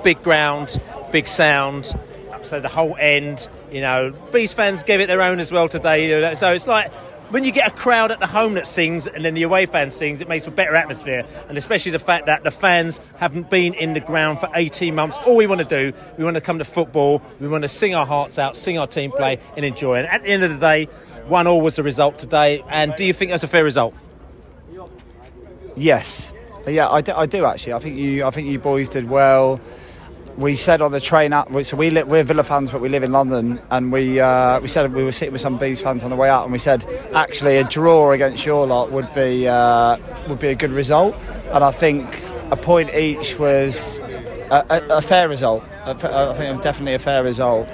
Big 0.03 0.21
ground, 0.21 0.79
big 1.11 1.27
sound. 1.27 1.99
So 2.43 2.59
the 2.59 2.69
whole 2.69 2.95
end, 2.97 3.49
you 3.71 3.81
know, 3.81 4.13
Bees 4.31 4.53
fans 4.53 4.83
gave 4.83 4.99
it 4.99 5.07
their 5.07 5.23
own 5.23 5.39
as 5.39 5.51
well 5.51 5.67
today. 5.67 6.35
So 6.35 6.53
it's 6.53 6.67
like 6.67 6.93
when 7.29 7.43
you 7.43 7.51
get 7.51 7.67
a 7.67 7.75
crowd 7.75 8.11
at 8.11 8.19
the 8.19 8.27
home 8.27 8.53
that 8.53 8.67
sings 8.67 9.07
and 9.07 9.25
then 9.25 9.33
the 9.33 9.43
away 9.43 9.65
fan 9.65 9.91
sings, 9.91 10.21
it 10.21 10.29
makes 10.29 10.45
for 10.45 10.51
better 10.51 10.75
atmosphere. 10.75 11.25
And 11.49 11.57
especially 11.57 11.91
the 11.91 11.99
fact 11.99 12.27
that 12.27 12.43
the 12.43 12.51
fans 12.51 12.99
haven't 13.17 13.49
been 13.49 13.73
in 13.73 13.95
the 13.95 13.99
ground 13.99 14.39
for 14.39 14.49
18 14.53 14.93
months. 14.95 15.17
All 15.25 15.35
we 15.35 15.47
want 15.47 15.59
to 15.59 15.65
do, 15.65 15.91
we 16.17 16.23
want 16.23 16.35
to 16.35 16.41
come 16.41 16.59
to 16.59 16.65
football, 16.65 17.21
we 17.39 17.47
want 17.47 17.63
to 17.63 17.67
sing 17.67 17.95
our 17.95 18.05
hearts 18.05 18.37
out, 18.37 18.55
sing 18.55 18.77
our 18.77 18.87
team 18.87 19.11
play, 19.11 19.39
and 19.57 19.65
enjoy. 19.65 19.97
And 19.97 20.07
at 20.07 20.21
the 20.21 20.29
end 20.29 20.43
of 20.43 20.51
the 20.51 20.57
day, 20.57 20.87
one 21.27 21.47
all 21.47 21.61
was 21.61 21.75
the 21.75 21.83
result 21.83 22.17
today. 22.19 22.63
And 22.69 22.95
do 22.95 23.03
you 23.03 23.13
think 23.13 23.31
that's 23.31 23.43
a 23.43 23.47
fair 23.47 23.63
result? 23.63 23.93
Yes. 25.75 26.33
Yeah, 26.67 26.89
I 26.89 27.01
do, 27.01 27.13
I 27.13 27.25
do 27.27 27.45
actually. 27.45 27.73
I 27.73 27.79
think 27.79 27.97
you. 27.97 28.25
I 28.25 28.31
think 28.31 28.47
you 28.47 28.59
boys 28.59 28.89
did 28.89 29.09
well. 29.09 29.61
we 30.37 30.55
said 30.55 30.81
on 30.81 30.91
the 30.91 30.99
train 30.99 31.33
up. 31.33 31.47
So 31.63 31.75
we 31.77 31.89
li- 31.89 32.03
we're 32.03 32.23
Villa 32.23 32.43
fans, 32.43 32.71
but 32.71 32.79
we 32.81 32.89
live 32.89 33.03
in 33.03 33.11
London, 33.11 33.59
and 33.71 33.91
we 33.91 34.19
uh, 34.19 34.59
we 34.59 34.67
said 34.67 34.93
we 34.93 35.03
were 35.03 35.11
sitting 35.11 35.31
with 35.31 35.41
some 35.41 35.57
Bees 35.57 35.81
fans 35.81 36.03
on 36.03 36.09
the 36.09 36.15
way 36.15 36.29
out, 36.29 36.43
and 36.43 36.51
we 36.51 36.59
said 36.59 36.85
actually 37.13 37.57
a 37.57 37.63
draw 37.63 38.11
against 38.11 38.45
your 38.45 38.67
lot 38.67 38.91
would 38.91 39.11
be 39.13 39.47
uh, 39.47 39.97
would 40.29 40.39
be 40.39 40.49
a 40.49 40.55
good 40.55 40.71
result, 40.71 41.15
and 41.51 41.63
I 41.63 41.71
think 41.71 42.21
a 42.51 42.57
point 42.57 42.93
each 42.93 43.39
was 43.39 43.97
a, 44.51 44.65
a, 44.69 44.97
a 44.97 45.01
fair 45.01 45.27
result. 45.27 45.63
I 45.85 45.93
think 45.93 46.61
definitely 46.61 46.93
a 46.93 46.99
fair 46.99 47.23
result, 47.23 47.67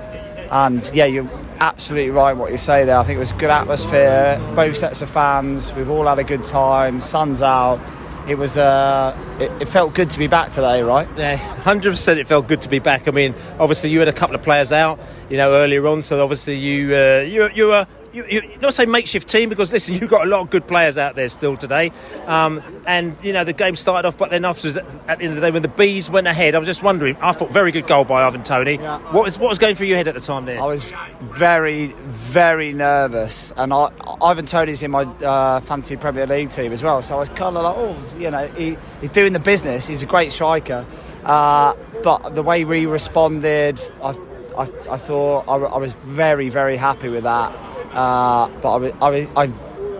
and 0.52 0.90
yeah, 0.94 1.06
you're 1.06 1.30
absolutely 1.64 2.10
right 2.10 2.34
what 2.34 2.52
you 2.52 2.58
say 2.58 2.84
there. 2.84 2.98
I 2.98 3.04
think 3.04 3.16
it 3.16 3.20
was 3.20 3.32
a 3.32 3.36
good 3.38 3.50
atmosphere, 3.50 4.38
both 4.54 4.76
sets 4.76 5.02
of 5.02 5.10
fans. 5.10 5.74
We've 5.74 5.90
all 5.90 6.08
had 6.08 6.20
a 6.20 6.24
good 6.24 6.44
time. 6.44 7.00
Sun's 7.00 7.42
out. 7.42 7.80
It 8.28 8.38
was. 8.38 8.58
Uh, 8.58 9.18
it, 9.40 9.52
it 9.62 9.70
felt 9.70 9.94
good 9.94 10.10
to 10.12 10.20
be 10.20 10.28
back 10.28 10.52
today, 10.52 10.82
right? 10.82 11.08
Yeah, 11.18 11.36
hundred 11.36 11.92
percent. 11.92 12.20
It 12.20 12.28
felt 12.28 12.48
good 12.48 12.62
to 12.62 12.70
be 12.70 12.80
back. 12.80 13.08
I 13.08 13.12
mean, 13.12 13.34
obviously 13.60 13.90
you 13.90 14.00
had 14.00 14.08
a 14.08 14.14
couple 14.14 14.36
of 14.36 14.42
players 14.42 14.72
out, 14.72 15.00
you 15.30 15.38
know, 15.38 15.52
earlier 15.54 15.86
on. 15.88 16.02
So 16.02 16.22
obviously 16.22 16.56
you 16.56 16.96
uh, 16.96 17.26
you 17.28 17.50
you 17.54 17.68
were. 17.68 17.88
You, 18.14 18.26
you 18.30 18.58
not 18.62 18.76
say 18.76 18.86
makeshift 18.86 19.28
team 19.28 19.50
because 19.50 19.74
listen, 19.74 19.96
you've 20.00 20.10
got 20.10 20.26
a 20.26 20.30
lot 20.30 20.42
of 20.42 20.50
good 20.52 20.68
players 20.68 20.98
out 20.98 21.16
there 21.16 21.30
still 21.30 21.58
today, 21.58 21.92
um, 22.28 22.62
and 22.86 23.16
you 23.24 23.34
know 23.34 23.44
the 23.44 23.54
game 23.54 23.76
started 23.76 24.08
off, 24.08 24.18
but 24.18 24.30
then 24.30 24.46
afterwards 24.46 24.78
at 24.78 25.18
the 25.20 25.26
end 25.26 25.34
of 25.34 25.36
the 25.36 25.42
day 25.42 25.52
when 25.52 25.64
the 25.64 25.68
bees 25.68 26.10
went 26.10 26.28
ahead, 26.28 26.54
I 26.54 26.60
was 26.60 26.68
just 26.68 26.84
wondering. 26.84 27.18
I 27.18 27.32
thought 27.32 27.52
very 27.52 27.72
good 27.72 27.88
goal 27.88 28.06
by 28.06 28.24
Ivan 28.24 28.44
Toney. 28.44 28.78
What 28.78 29.24
was 29.24 29.40
what 29.40 29.50
was 29.50 29.58
going 29.58 29.76
through 29.76 29.88
your 29.88 29.98
head 29.98 30.08
at 30.08 30.14
the 30.14 30.22
time 30.22 30.46
there? 30.46 30.62
I 30.62 30.66
was 30.66 30.84
very, 31.22 31.88
very 31.88 32.72
nervous, 32.72 33.52
and 33.58 33.74
I, 33.74 33.90
Ivan 34.22 34.46
Toney's 34.46 34.84
in 34.84 34.92
my 34.92 35.04
uh, 35.04 35.60
fantasy 35.62 35.98
Premier 35.98 36.28
League 36.28 36.50
team 36.50 36.72
as 36.72 36.84
well. 36.84 37.02
So 37.02 37.16
I 37.16 37.20
was 37.20 37.30
kind 37.30 37.58
of 37.58 37.64
like, 37.64 37.76
oh, 37.76 38.20
you 38.20 38.30
know, 38.30 38.48
he, 38.50 38.78
he's 39.02 39.10
doing 39.10 39.34
the 39.34 39.40
business. 39.40 39.88
He's 39.88 40.04
a 40.04 40.06
great 40.06 40.32
striker, 40.32 40.86
uh, 41.24 41.74
but 42.04 42.36
the 42.36 42.44
way 42.44 42.64
we 42.64 42.86
responded, 42.86 43.82
I, 44.02 44.16
I, 44.58 44.62
I 44.92 44.98
thought 44.98 45.46
I, 45.48 45.56
I 45.56 45.78
was 45.78 45.94
very, 45.94 46.50
very 46.50 46.78
happy 46.78 47.10
with 47.10 47.24
that. 47.24 47.73
Uh, 47.94 48.50
but 48.62 48.94
I, 49.02 49.08
I, 49.08 49.44
I 49.44 49.54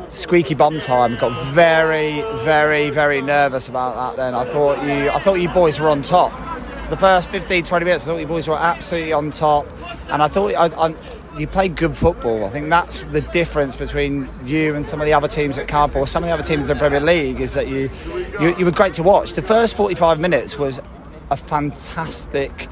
squeaky 0.10 0.54
bum 0.54 0.80
time 0.80 1.16
got 1.18 1.32
very, 1.54 2.22
very, 2.44 2.90
very 2.90 3.22
nervous 3.22 3.68
about 3.68 3.96
that. 3.96 4.18
Then 4.22 4.36
I 4.36 4.46
thought 4.46 4.84
you, 4.84 5.10
I 5.10 5.20
thought 5.20 5.36
you 5.36 5.50
boys 5.50 5.80
were 5.80 5.90
on 5.90 6.02
top. 6.02 6.32
For 6.86 6.90
the 6.90 6.98
first 6.98 7.30
15, 7.30 7.64
20 7.64 7.86
minutes, 7.86 8.04
I 8.04 8.08
thought 8.08 8.18
you 8.18 8.28
boys 8.28 8.48
were 8.48 8.58
absolutely 8.58 9.14
on 9.14 9.32
top, 9.32 9.68
and 10.10 10.22
I 10.22 10.28
thought 10.28 10.54
I, 10.54 10.66
I, 10.88 10.96
you 11.38 11.48
played 11.48 11.76
good 11.76 11.96
football. 11.96 12.46
I 12.46 12.50
think 12.50 12.70
that's 12.70 13.00
the 13.06 13.22
difference 13.22 13.76
between 13.76 14.30
you 14.46 14.76
and 14.76 14.86
some 14.86 15.02
of 15.02 15.06
the 15.06 15.14
other 15.14 15.28
teams 15.28 15.58
at 15.58 15.68
Camp 15.68 15.96
or 15.96 16.06
some 16.06 16.24
of 16.24 16.28
the 16.28 16.34
other 16.34 16.44
teams 16.44 16.70
in 16.70 16.78
the 16.78 16.80
Premier 16.80 17.00
League 17.00 17.42
is 17.42 17.54
that 17.54 17.68
you, 17.68 17.90
you, 18.40 18.56
you 18.58 18.66
were 18.66 18.72
great 18.72 18.94
to 18.96 19.04
watch. 19.04 19.34
The 19.34 19.42
first 19.42 19.76
45 19.76 20.20
minutes 20.20 20.60
was 20.60 20.80
a 21.32 21.38
fantastic. 21.38 22.68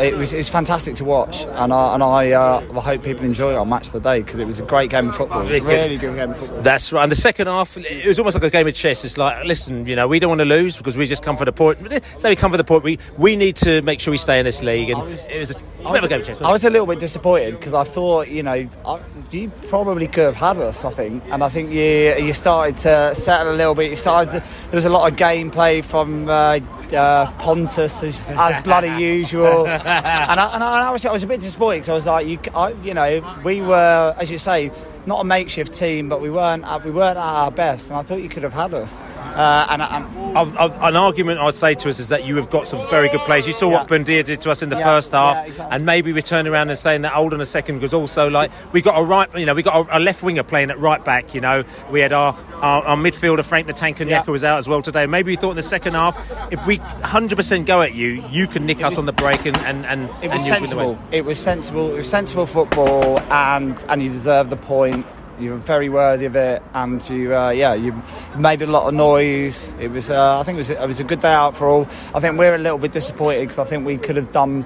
It 0.00 0.16
was, 0.16 0.32
it 0.32 0.38
was 0.38 0.48
fantastic 0.48 0.94
to 0.96 1.04
watch, 1.04 1.42
and 1.42 1.72
I, 1.72 1.94
and 1.94 2.02
I, 2.02 2.32
uh, 2.32 2.66
I 2.74 2.80
hope 2.80 3.04
people 3.04 3.24
enjoy 3.24 3.54
our 3.54 3.64
match 3.64 3.90
today 3.90 4.20
because 4.22 4.38
it 4.38 4.46
was 4.46 4.58
a 4.58 4.64
great 4.64 4.90
game 4.90 5.10
of 5.10 5.16
football. 5.16 5.42
It 5.42 5.62
was 5.62 5.62
really 5.62 5.96
good 5.96 6.16
game 6.16 6.30
of 6.30 6.38
football. 6.38 6.62
That's 6.62 6.92
right. 6.92 7.02
And 7.02 7.12
the 7.12 7.16
second 7.16 7.46
half, 7.46 7.76
it 7.76 8.06
was 8.06 8.18
almost 8.18 8.34
like 8.34 8.42
a 8.42 8.50
game 8.50 8.66
of 8.66 8.74
chess. 8.74 9.04
It's 9.04 9.16
like, 9.18 9.44
listen, 9.44 9.86
you 9.86 9.94
know, 9.94 10.08
we 10.08 10.18
don't 10.18 10.30
want 10.30 10.40
to 10.40 10.44
lose 10.44 10.76
because 10.76 10.96
we 10.96 11.06
just 11.06 11.22
come 11.22 11.36
for 11.36 11.44
the 11.44 11.52
point. 11.52 11.78
Say 12.18 12.30
we 12.30 12.36
come 12.36 12.50
for 12.50 12.56
the 12.56 12.64
point. 12.64 12.84
We 12.84 12.98
we 13.16 13.36
need 13.36 13.56
to 13.56 13.82
make 13.82 14.00
sure 14.00 14.10
we 14.10 14.18
stay 14.18 14.38
in 14.38 14.44
this 14.44 14.62
league. 14.62 14.90
And 14.90 15.02
it 15.08 15.38
was 15.38 15.56
a 15.84 15.92
bit 15.92 15.98
of 15.98 16.04
a 16.04 16.08
game 16.08 16.20
of 16.20 16.26
chess. 16.26 16.40
I 16.40 16.50
was 16.50 16.64
a 16.64 16.70
little 16.70 16.86
bit 16.86 16.98
disappointed 16.98 17.52
because 17.52 17.74
I 17.74 17.84
thought, 17.84 18.28
you 18.28 18.42
know, 18.42 18.68
I, 18.84 19.00
you 19.32 19.50
probably 19.68 20.06
could 20.06 20.24
have 20.24 20.36
had 20.36 20.58
us. 20.58 20.84
I 20.84 20.90
think, 20.90 21.24
and 21.30 21.42
I 21.42 21.48
think 21.48 21.70
you 21.70 22.24
you 22.26 22.32
started 22.32 22.76
to 22.78 23.14
settle 23.14 23.54
a 23.54 23.56
little 23.56 23.74
bit. 23.74 23.90
You 23.90 23.96
started. 23.96 24.32
To, 24.32 24.38
there 24.40 24.76
was 24.76 24.84
a 24.84 24.90
lot 24.90 25.10
of 25.10 25.18
gameplay 25.18 25.84
from. 25.84 26.28
Uh, 26.28 26.60
uh, 26.92 27.32
Pontus 27.38 28.02
as, 28.02 28.20
as 28.28 28.62
bloody 28.62 28.88
usual, 29.02 29.66
and, 29.66 29.82
I, 29.88 30.26
and, 30.30 30.40
I, 30.40 30.54
and 30.54 30.64
I, 30.64 30.90
was, 30.90 31.06
I 31.06 31.12
was 31.12 31.22
a 31.22 31.26
bit 31.26 31.40
disappointed 31.40 31.78
because 31.78 31.88
I 31.88 31.94
was 31.94 32.06
like, 32.06 32.26
you, 32.26 32.38
I, 32.54 32.72
you 32.82 32.92
know, 32.92 33.38
we 33.42 33.62
were, 33.62 34.14
as 34.18 34.30
you 34.30 34.36
say, 34.36 34.70
not 35.06 35.20
a 35.20 35.24
makeshift 35.24 35.72
team, 35.72 36.08
but 36.08 36.20
we 36.20 36.30
weren't, 36.30 36.64
at, 36.64 36.84
we 36.84 36.90
weren't 36.90 37.16
at 37.16 37.24
our 37.24 37.50
best, 37.50 37.88
and 37.88 37.96
I 37.96 38.02
thought 38.02 38.20
you 38.20 38.28
could 38.28 38.42
have 38.42 38.52
had 38.52 38.74
us. 38.74 39.02
Uh, 39.34 39.66
and, 39.70 39.82
and 39.82 40.36
Of- 40.36 40.56
of- 40.56 40.76
an 40.82 40.96
argument 40.96 41.40
I'd 41.40 41.54
say 41.54 41.74
to 41.74 41.88
us 41.88 41.98
is 41.98 42.08
that 42.08 42.24
you 42.24 42.36
have 42.36 42.50
got 42.50 42.66
some 42.66 42.86
very 42.90 43.08
good 43.08 43.20
players. 43.20 43.46
You 43.46 43.52
saw 43.52 43.70
what 43.70 43.88
Buendia 43.88 44.24
did 44.24 44.40
to 44.42 44.50
us 44.50 44.62
in 44.62 44.68
the 44.68 44.76
Yeah, 44.76 44.84
first 44.84 45.12
half, 45.12 45.36
yeah, 45.36 45.44
exactly. 45.44 45.76
and 45.76 45.86
maybe 45.86 46.12
we 46.12 46.22
turn 46.22 46.46
around 46.46 46.70
and 46.70 46.78
saying 46.78 47.02
that 47.02 47.12
hold 47.12 47.32
on 47.34 47.40
a 47.40 47.46
second 47.46 47.76
because 47.76 47.92
also 47.94 48.28
like 48.30 48.50
we 48.72 48.80
got 48.82 48.98
a 48.98 49.04
right, 49.04 49.28
you 49.36 49.46
know, 49.46 49.54
we 49.54 49.62
got 49.62 49.88
a, 49.88 49.98
a 49.98 50.00
left 50.00 50.22
winger 50.22 50.42
playing 50.42 50.70
at 50.70 50.78
right 50.78 51.04
back. 51.04 51.34
You 51.34 51.40
know, 51.40 51.64
we 51.90 52.00
had 52.00 52.12
our 52.12 52.36
our, 52.62 52.82
our 52.84 52.96
midfielder 52.96 53.44
Frank 53.44 53.66
the 53.66 53.72
Tank 53.72 53.98
Yeah. 54.00 54.22
was 54.30 54.44
out 54.44 54.58
as 54.58 54.68
well 54.68 54.82
today. 54.82 55.06
Maybe 55.06 55.32
we 55.32 55.36
thought 55.36 55.50
in 55.50 55.56
the 55.56 55.62
second 55.62 55.94
half 55.94 56.16
if 56.52 56.64
we 56.66 56.78
100% 56.78 57.66
go 57.66 57.82
at 57.82 57.94
you, 57.94 58.24
you 58.30 58.46
can 58.46 58.66
nick 58.66 58.82
us 58.82 58.96
on 58.98 59.06
the 59.06 59.12
break 59.12 59.44
and 59.46 59.56
and 59.58 59.84
and, 59.86 60.08
It 60.22 60.30
was 60.30 60.42
the 60.44 60.48
sensible. 60.48 60.98
It 61.10 61.24
was 61.24 61.38
sensible. 61.38 61.92
It 61.92 61.96
was 61.96 62.08
sensible 62.08 62.46
football, 62.46 63.18
and 63.30 63.82
and 63.88 64.02
you 64.02 64.10
deserve 64.10 64.50
the 64.50 64.56
point. 64.56 65.04
You 65.42 65.50
were 65.50 65.56
very 65.56 65.88
worthy 65.88 66.26
of 66.26 66.36
it, 66.36 66.62
and 66.72 67.10
you, 67.10 67.34
uh, 67.34 67.50
yeah, 67.50 67.74
you 67.74 68.00
made 68.38 68.62
a 68.62 68.66
lot 68.68 68.86
of 68.86 68.94
noise. 68.94 69.74
It 69.80 69.88
was, 69.88 70.08
uh, 70.08 70.38
I 70.38 70.44
think, 70.44 70.54
it 70.54 70.58
was, 70.58 70.70
it 70.70 70.86
was 70.86 71.00
a 71.00 71.04
good 71.04 71.20
day 71.20 71.32
out 71.32 71.56
for 71.56 71.66
all. 71.66 71.88
I 72.14 72.20
think 72.20 72.38
we're 72.38 72.54
a 72.54 72.58
little 72.58 72.78
bit 72.78 72.92
disappointed 72.92 73.40
because 73.40 73.58
I 73.58 73.64
think 73.64 73.84
we 73.84 73.98
could 73.98 74.14
have 74.14 74.30
done 74.30 74.64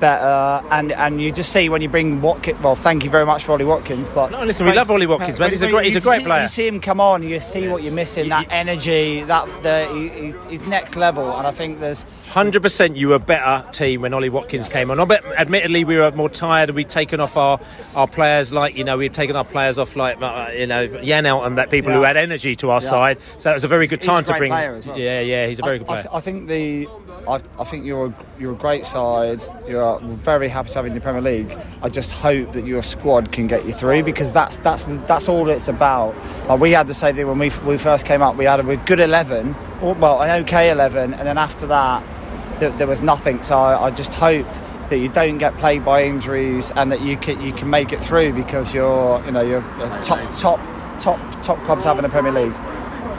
better. 0.00 0.64
And 0.70 0.92
and 0.92 1.20
you 1.20 1.32
just 1.32 1.52
see 1.52 1.68
when 1.68 1.82
you 1.82 1.88
bring 1.88 2.20
Watkins. 2.20 2.62
Well, 2.62 2.74
thank 2.74 3.04
you 3.04 3.10
very 3.10 3.26
much 3.26 3.44
for 3.44 3.52
Ollie 3.52 3.64
Watkins, 3.64 4.08
but 4.08 4.30
No, 4.30 4.44
listen, 4.44 4.66
we 4.66 4.72
love 4.72 4.90
Ollie 4.90 5.06
Watkins, 5.06 5.38
man. 5.40 5.50
He's 5.50 5.62
a 5.62 5.70
great- 5.70 5.86
he's 5.86 5.96
a 5.96 6.00
great 6.00 6.18
see- 6.20 6.24
player. 6.26 6.42
You 6.42 6.48
see 6.48 6.66
him 6.66 6.80
come 6.80 7.00
on, 7.00 7.22
you 7.22 7.40
see 7.40 7.68
what 7.68 7.82
you're 7.82 7.92
missing. 7.92 8.28
That 8.28 8.46
energy, 8.50 9.22
that 9.24 9.46
the 9.62 9.86
he, 9.92 10.34
he's, 10.50 10.66
next 10.66 10.96
level, 10.96 11.36
and 11.36 11.46
I 11.46 11.52
think 11.52 11.80
there's. 11.80 12.04
Hundred 12.30 12.60
percent, 12.62 12.96
you 12.96 13.08
were 13.08 13.14
a 13.14 13.18
better 13.20 13.64
team 13.70 14.00
when 14.02 14.12
Ollie 14.12 14.28
Watkins 14.28 14.68
came 14.68 14.90
on. 14.90 14.98
I 15.00 15.04
bet, 15.04 15.24
admittedly, 15.24 15.84
we 15.84 15.96
were 15.96 16.10
more 16.12 16.28
tired 16.28 16.68
and 16.68 16.76
we'd 16.76 16.88
taken 16.90 17.20
off 17.20 17.36
our, 17.36 17.58
our 17.94 18.08
players, 18.08 18.52
like 18.52 18.76
you 18.76 18.84
know, 18.84 18.98
we'd 18.98 19.14
taken 19.14 19.36
our 19.36 19.44
players 19.44 19.78
off, 19.78 19.94
like 19.96 20.20
uh, 20.20 20.50
you 20.54 20.66
know, 20.66 20.84
out 20.84 21.46
and 21.46 21.58
that 21.58 21.70
people 21.70 21.92
who 21.92 22.00
Yeah. 22.02 22.08
had 22.08 22.16
energy 22.16 22.54
to 22.56 22.70
our 22.70 22.82
Yeah. 22.82 22.88
side. 22.90 23.18
So 23.38 23.50
it 23.50 23.54
was 23.54 23.64
a 23.64 23.68
very 23.68 23.86
good 23.86 24.00
He's 24.00 24.06
a 24.08 24.10
time 24.10 24.24
to 24.24 24.34
bring. 24.34 24.50
player 24.50 24.74
as 24.74 24.86
well. 24.86 24.98
Yeah, 24.98 25.20
yeah, 25.20 25.46
he's 25.46 25.58
a 25.60 25.62
very 25.62 25.78
good 25.78 25.86
player. 25.86 26.00
I, 26.00 26.02
th- 26.02 26.14
I 26.14 26.20
think 26.20 26.48
the, 26.48 26.88
I, 27.28 27.40
I 27.58 27.64
think 27.64 27.84
you're 27.84 28.06
a, 28.06 28.14
you're 28.38 28.52
a 28.52 28.56
great 28.56 28.84
side. 28.84 29.42
You're 29.66 29.98
very 30.00 30.48
happy 30.48 30.68
to 30.70 30.74
have 30.76 30.86
in 30.86 30.94
the 30.94 31.00
Premier 31.00 31.20
League. 31.20 31.58
I 31.82 31.88
just 31.88 32.12
hope 32.12 32.52
that 32.52 32.66
your 32.66 32.82
squad 32.82 33.32
can 33.32 33.46
get 33.46 33.66
you 33.66 33.72
through 33.72 34.04
because 34.04 34.32
that's 34.32 34.58
that's 34.58 34.84
that's 35.06 35.28
all 35.28 35.48
it's 35.48 35.68
about. 35.68 36.14
Like 36.48 36.60
we 36.60 36.70
had 36.72 36.86
the 36.86 36.94
same 36.94 37.16
thing 37.16 37.26
when 37.26 37.38
we 37.38 37.50
we 37.64 37.76
first 37.78 38.06
came 38.06 38.22
up. 38.22 38.36
We 38.36 38.44
had 38.44 38.60
a 38.60 38.76
good 38.76 39.00
eleven, 39.00 39.54
well, 39.80 40.22
an 40.22 40.42
okay 40.42 40.70
eleven, 40.70 41.14
and 41.14 41.26
then 41.26 41.38
after 41.38 41.66
that, 41.66 42.02
there, 42.60 42.70
there 42.70 42.86
was 42.86 43.00
nothing. 43.00 43.42
So 43.42 43.56
I, 43.56 43.86
I 43.86 43.90
just 43.90 44.12
hope. 44.12 44.46
That 44.88 44.98
you 44.98 45.08
don't 45.08 45.38
get 45.38 45.56
plagued 45.56 45.84
by 45.84 46.04
injuries 46.04 46.70
and 46.70 46.92
that 46.92 47.00
you 47.00 47.16
can 47.16 47.42
you 47.42 47.52
can 47.52 47.68
make 47.68 47.92
it 47.92 48.00
through 48.00 48.34
because 48.34 48.72
you're 48.72 49.20
you 49.24 49.32
know 49.32 49.40
you're 49.40 49.62
top 50.00 50.20
top 50.38 50.60
top 51.00 51.18
top 51.42 51.58
clubs 51.64 51.84
having 51.84 52.04
a 52.04 52.08
Premier 52.08 52.30
League. 52.30 52.54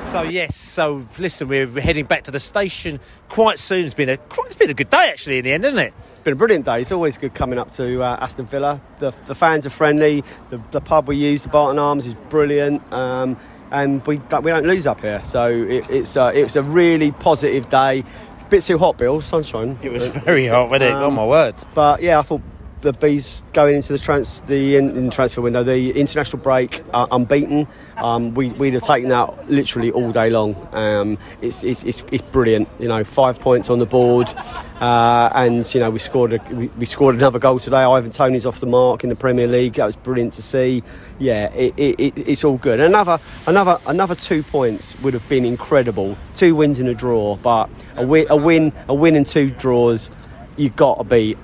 So 0.07 0.21
yes, 0.23 0.55
so 0.55 1.05
listen, 1.19 1.47
we're 1.49 1.67
heading 1.81 2.05
back 2.05 2.23
to 2.23 2.31
the 2.31 2.39
station 2.39 2.99
quite 3.27 3.59
soon. 3.59 3.85
It's 3.85 3.93
been 3.93 4.09
a 4.09 4.17
quite, 4.17 4.47
it's 4.47 4.55
been 4.55 4.69
a 4.69 4.73
good 4.73 4.89
day 4.89 5.09
actually 5.09 5.39
in 5.39 5.43
the 5.45 5.51
end, 5.51 5.63
hasn't 5.65 5.81
it? 5.81 5.93
It's 6.15 6.23
been 6.23 6.33
a 6.33 6.37
brilliant 6.37 6.65
day. 6.65 6.79
It's 6.81 6.91
always 6.93 7.17
good 7.17 7.33
coming 7.35 7.59
up 7.59 7.71
to 7.71 8.01
uh, 8.01 8.17
Aston 8.21 8.45
Villa. 8.45 8.81
The, 8.99 9.13
the 9.25 9.35
fans 9.35 9.65
are 9.65 9.69
friendly. 9.69 10.23
The, 10.49 10.61
the 10.71 10.79
pub 10.81 11.07
we 11.09 11.17
use, 11.17 11.43
the 11.43 11.49
Barton 11.49 11.77
Arms, 11.77 12.07
is 12.07 12.13
brilliant. 12.29 12.81
Um, 12.93 13.37
and 13.69 14.05
we 14.07 14.17
don't- 14.17 14.43
we 14.43 14.51
don't 14.51 14.65
lose 14.65 14.87
up 14.87 15.01
here, 15.01 15.21
so 15.25 15.49
it, 15.49 15.85
it's 15.89 16.15
uh, 16.15 16.31
it's 16.33 16.55
a 16.55 16.63
really 16.63 17.11
positive 17.11 17.69
day. 17.69 18.05
Bit 18.49 18.63
too 18.63 18.77
hot, 18.77 18.97
Bill. 18.97 19.19
Sunshine. 19.19 19.77
It 19.83 19.91
was 19.91 20.07
very 20.07 20.47
hot, 20.47 20.69
wasn't 20.69 20.83
it? 20.89 20.93
oh 20.93 21.11
my 21.11 21.25
word! 21.25 21.55
But 21.75 22.01
yeah, 22.01 22.17
I 22.19 22.21
thought 22.21 22.41
the 22.81 22.93
bees 22.93 23.41
going 23.53 23.75
into 23.75 23.91
the 23.91 23.99
trans 23.99 24.41
the 24.41 24.75
in, 24.75 24.95
in 24.95 25.09
transfer 25.09 25.41
window, 25.41 25.63
the 25.63 25.91
international 25.99 26.41
break, 26.41 26.83
uh, 26.93 27.07
unbeaten. 27.11 27.67
Um, 27.97 28.33
we 28.33 28.51
we'd 28.51 28.73
have 28.73 28.83
taken 28.83 29.09
that 29.09 29.49
literally 29.49 29.91
all 29.91 30.11
day 30.11 30.29
long. 30.29 30.55
Um, 30.71 31.17
it's, 31.41 31.63
it's 31.63 31.83
it's 31.83 32.03
it's 32.11 32.21
brilliant. 32.21 32.69
You 32.79 32.87
know, 32.87 33.03
five 33.03 33.39
points 33.39 33.69
on 33.69 33.79
the 33.79 33.85
board, 33.85 34.31
uh, 34.79 35.29
and 35.33 35.73
you 35.73 35.79
know 35.79 35.89
we 35.89 35.99
scored 35.99 36.33
a, 36.33 36.53
we, 36.53 36.67
we 36.77 36.85
scored 36.85 37.15
another 37.15 37.39
goal 37.39 37.59
today. 37.59 37.77
Ivan 37.77 38.11
Toney's 38.11 38.45
off 38.45 38.59
the 38.59 38.67
mark 38.67 39.03
in 39.03 39.09
the 39.09 39.15
Premier 39.15 39.47
League. 39.47 39.73
That 39.73 39.85
was 39.85 39.95
brilliant 39.95 40.33
to 40.33 40.41
see. 40.43 40.83
Yeah, 41.17 41.51
it, 41.53 41.73
it, 41.77 41.99
it, 41.99 42.29
it's 42.29 42.43
all 42.43 42.57
good. 42.57 42.79
Another 42.79 43.19
another 43.47 43.79
another 43.87 44.15
two 44.15 44.43
points 44.43 44.99
would 45.01 45.15
have 45.15 45.27
been 45.27 45.45
incredible. 45.45 46.15
Two 46.35 46.55
wins 46.55 46.79
and 46.79 46.89
a 46.89 46.93
draw, 46.93 47.37
but 47.37 47.69
a 47.95 48.05
win 48.05 48.27
a 48.29 48.37
win 48.37 48.71
a 48.87 48.93
win 48.93 49.15
and 49.15 49.25
two 49.25 49.49
draws. 49.49 50.11
You've 50.57 50.75
got 50.75 50.97
to 50.97 51.03
be 51.03 51.35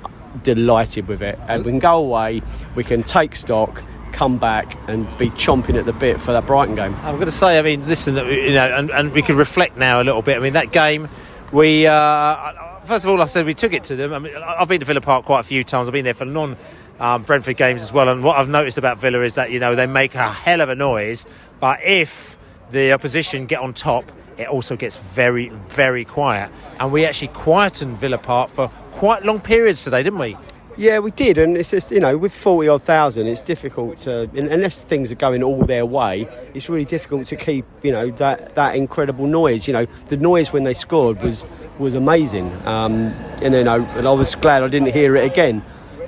delighted 0.41 1.07
with 1.07 1.21
it. 1.21 1.37
And 1.47 1.65
we 1.65 1.71
can 1.71 1.79
go 1.79 1.97
away, 1.97 2.41
we 2.75 2.83
can 2.83 3.03
take 3.03 3.35
stock, 3.35 3.83
come 4.11 4.37
back, 4.37 4.77
and 4.87 5.05
be 5.17 5.29
chomping 5.31 5.77
at 5.77 5.85
the 5.85 5.93
bit 5.93 6.19
for 6.19 6.31
that 6.33 6.45
Brighton 6.45 6.75
game. 6.75 6.95
I'm 7.03 7.15
going 7.15 7.25
to 7.25 7.31
say, 7.31 7.59
I 7.59 7.61
mean, 7.61 7.87
listen, 7.87 8.15
you 8.15 8.53
know, 8.53 8.73
and, 8.75 8.89
and 8.91 9.11
we 9.11 9.21
can 9.21 9.35
reflect 9.35 9.77
now 9.77 10.01
a 10.01 10.03
little 10.03 10.21
bit. 10.21 10.37
I 10.37 10.39
mean, 10.39 10.53
that 10.53 10.71
game, 10.71 11.09
we 11.51 11.85
uh, 11.87 12.53
first 12.85 13.05
of 13.05 13.11
all, 13.11 13.21
I 13.21 13.25
said 13.25 13.45
we 13.45 13.53
took 13.53 13.73
it 13.73 13.85
to 13.85 13.95
them. 13.95 14.13
I 14.13 14.19
mean, 14.19 14.35
I've 14.35 14.67
been 14.67 14.79
to 14.79 14.85
Villa 14.85 15.01
Park 15.01 15.25
quite 15.25 15.41
a 15.41 15.43
few 15.43 15.63
times. 15.63 15.87
I've 15.87 15.93
been 15.93 16.05
there 16.05 16.13
for 16.13 16.25
non. 16.25 16.57
Um, 16.99 17.23
Brentford 17.23 17.57
games 17.57 17.81
as 17.81 17.91
well, 17.91 18.07
and 18.07 18.23
what 18.23 18.37
I've 18.37 18.47
noticed 18.47 18.77
about 18.77 18.99
Villa 18.99 19.21
is 19.21 19.33
that 19.33 19.49
you 19.49 19.59
know 19.59 19.73
they 19.73 19.87
make 19.87 20.13
a 20.13 20.31
hell 20.31 20.61
of 20.61 20.69
a 20.69 20.75
noise, 20.75 21.25
but 21.59 21.79
if 21.83 22.37
the 22.71 22.93
opposition 22.93 23.47
get 23.47 23.59
on 23.59 23.73
top, 23.73 24.11
it 24.37 24.47
also 24.47 24.75
gets 24.75 24.97
very, 24.97 25.49
very 25.49 26.05
quiet. 26.05 26.51
And 26.79 26.91
we 26.91 27.05
actually 27.05 27.29
quietened 27.29 27.97
Villa 27.97 28.17
Park 28.17 28.49
for 28.49 28.69
quite 28.91 29.23
long 29.25 29.39
periods 29.39 29.83
today, 29.83 30.03
didn't 30.03 30.19
we? 30.19 30.37
Yeah, 30.75 30.99
we 30.99 31.11
did, 31.11 31.37
and 31.37 31.55
it's 31.55 31.69
just 31.69 31.91
you 31.91 31.99
know 31.99 32.17
with 32.17 32.33
forty 32.33 32.67
odd 32.67 32.81
thousand, 32.81 33.27
it's 33.27 33.41
difficult 33.41 33.99
to 33.99 34.27
unless 34.33 34.83
things 34.83 35.11
are 35.11 35.15
going 35.15 35.43
all 35.43 35.63
their 35.65 35.85
way. 35.85 36.27
It's 36.55 36.67
really 36.67 36.85
difficult 36.85 37.27
to 37.27 37.35
keep 37.35 37.63
you 37.83 37.91
know 37.91 38.09
that 38.11 38.55
that 38.55 38.75
incredible 38.75 39.27
noise. 39.27 39.67
You 39.67 39.73
know, 39.73 39.85
the 40.07 40.17
noise 40.17 40.51
when 40.51 40.63
they 40.63 40.73
scored 40.73 41.21
was 41.21 41.45
was 41.77 41.93
amazing, 41.93 42.51
um, 42.65 43.13
and 43.43 43.53
you 43.53 43.63
know, 43.63 43.83
and 43.95 44.07
I 44.07 44.11
was 44.13 44.33
glad 44.33 44.63
I 44.63 44.67
didn't 44.67 44.93
hear 44.93 45.15
it 45.15 45.25
again. 45.25 45.63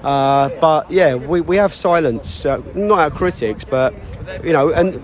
Uh, 0.05 0.49
but 0.61 0.89
yeah, 0.91 1.15
we, 1.15 1.41
we 1.41 1.55
have 1.57 1.73
silenced 1.73 2.45
uh, 2.45 2.61
not 2.75 2.99
our 2.99 3.09
critics, 3.09 3.63
but 3.63 3.91
you 4.43 4.53
know, 4.53 4.69
and 4.69 4.95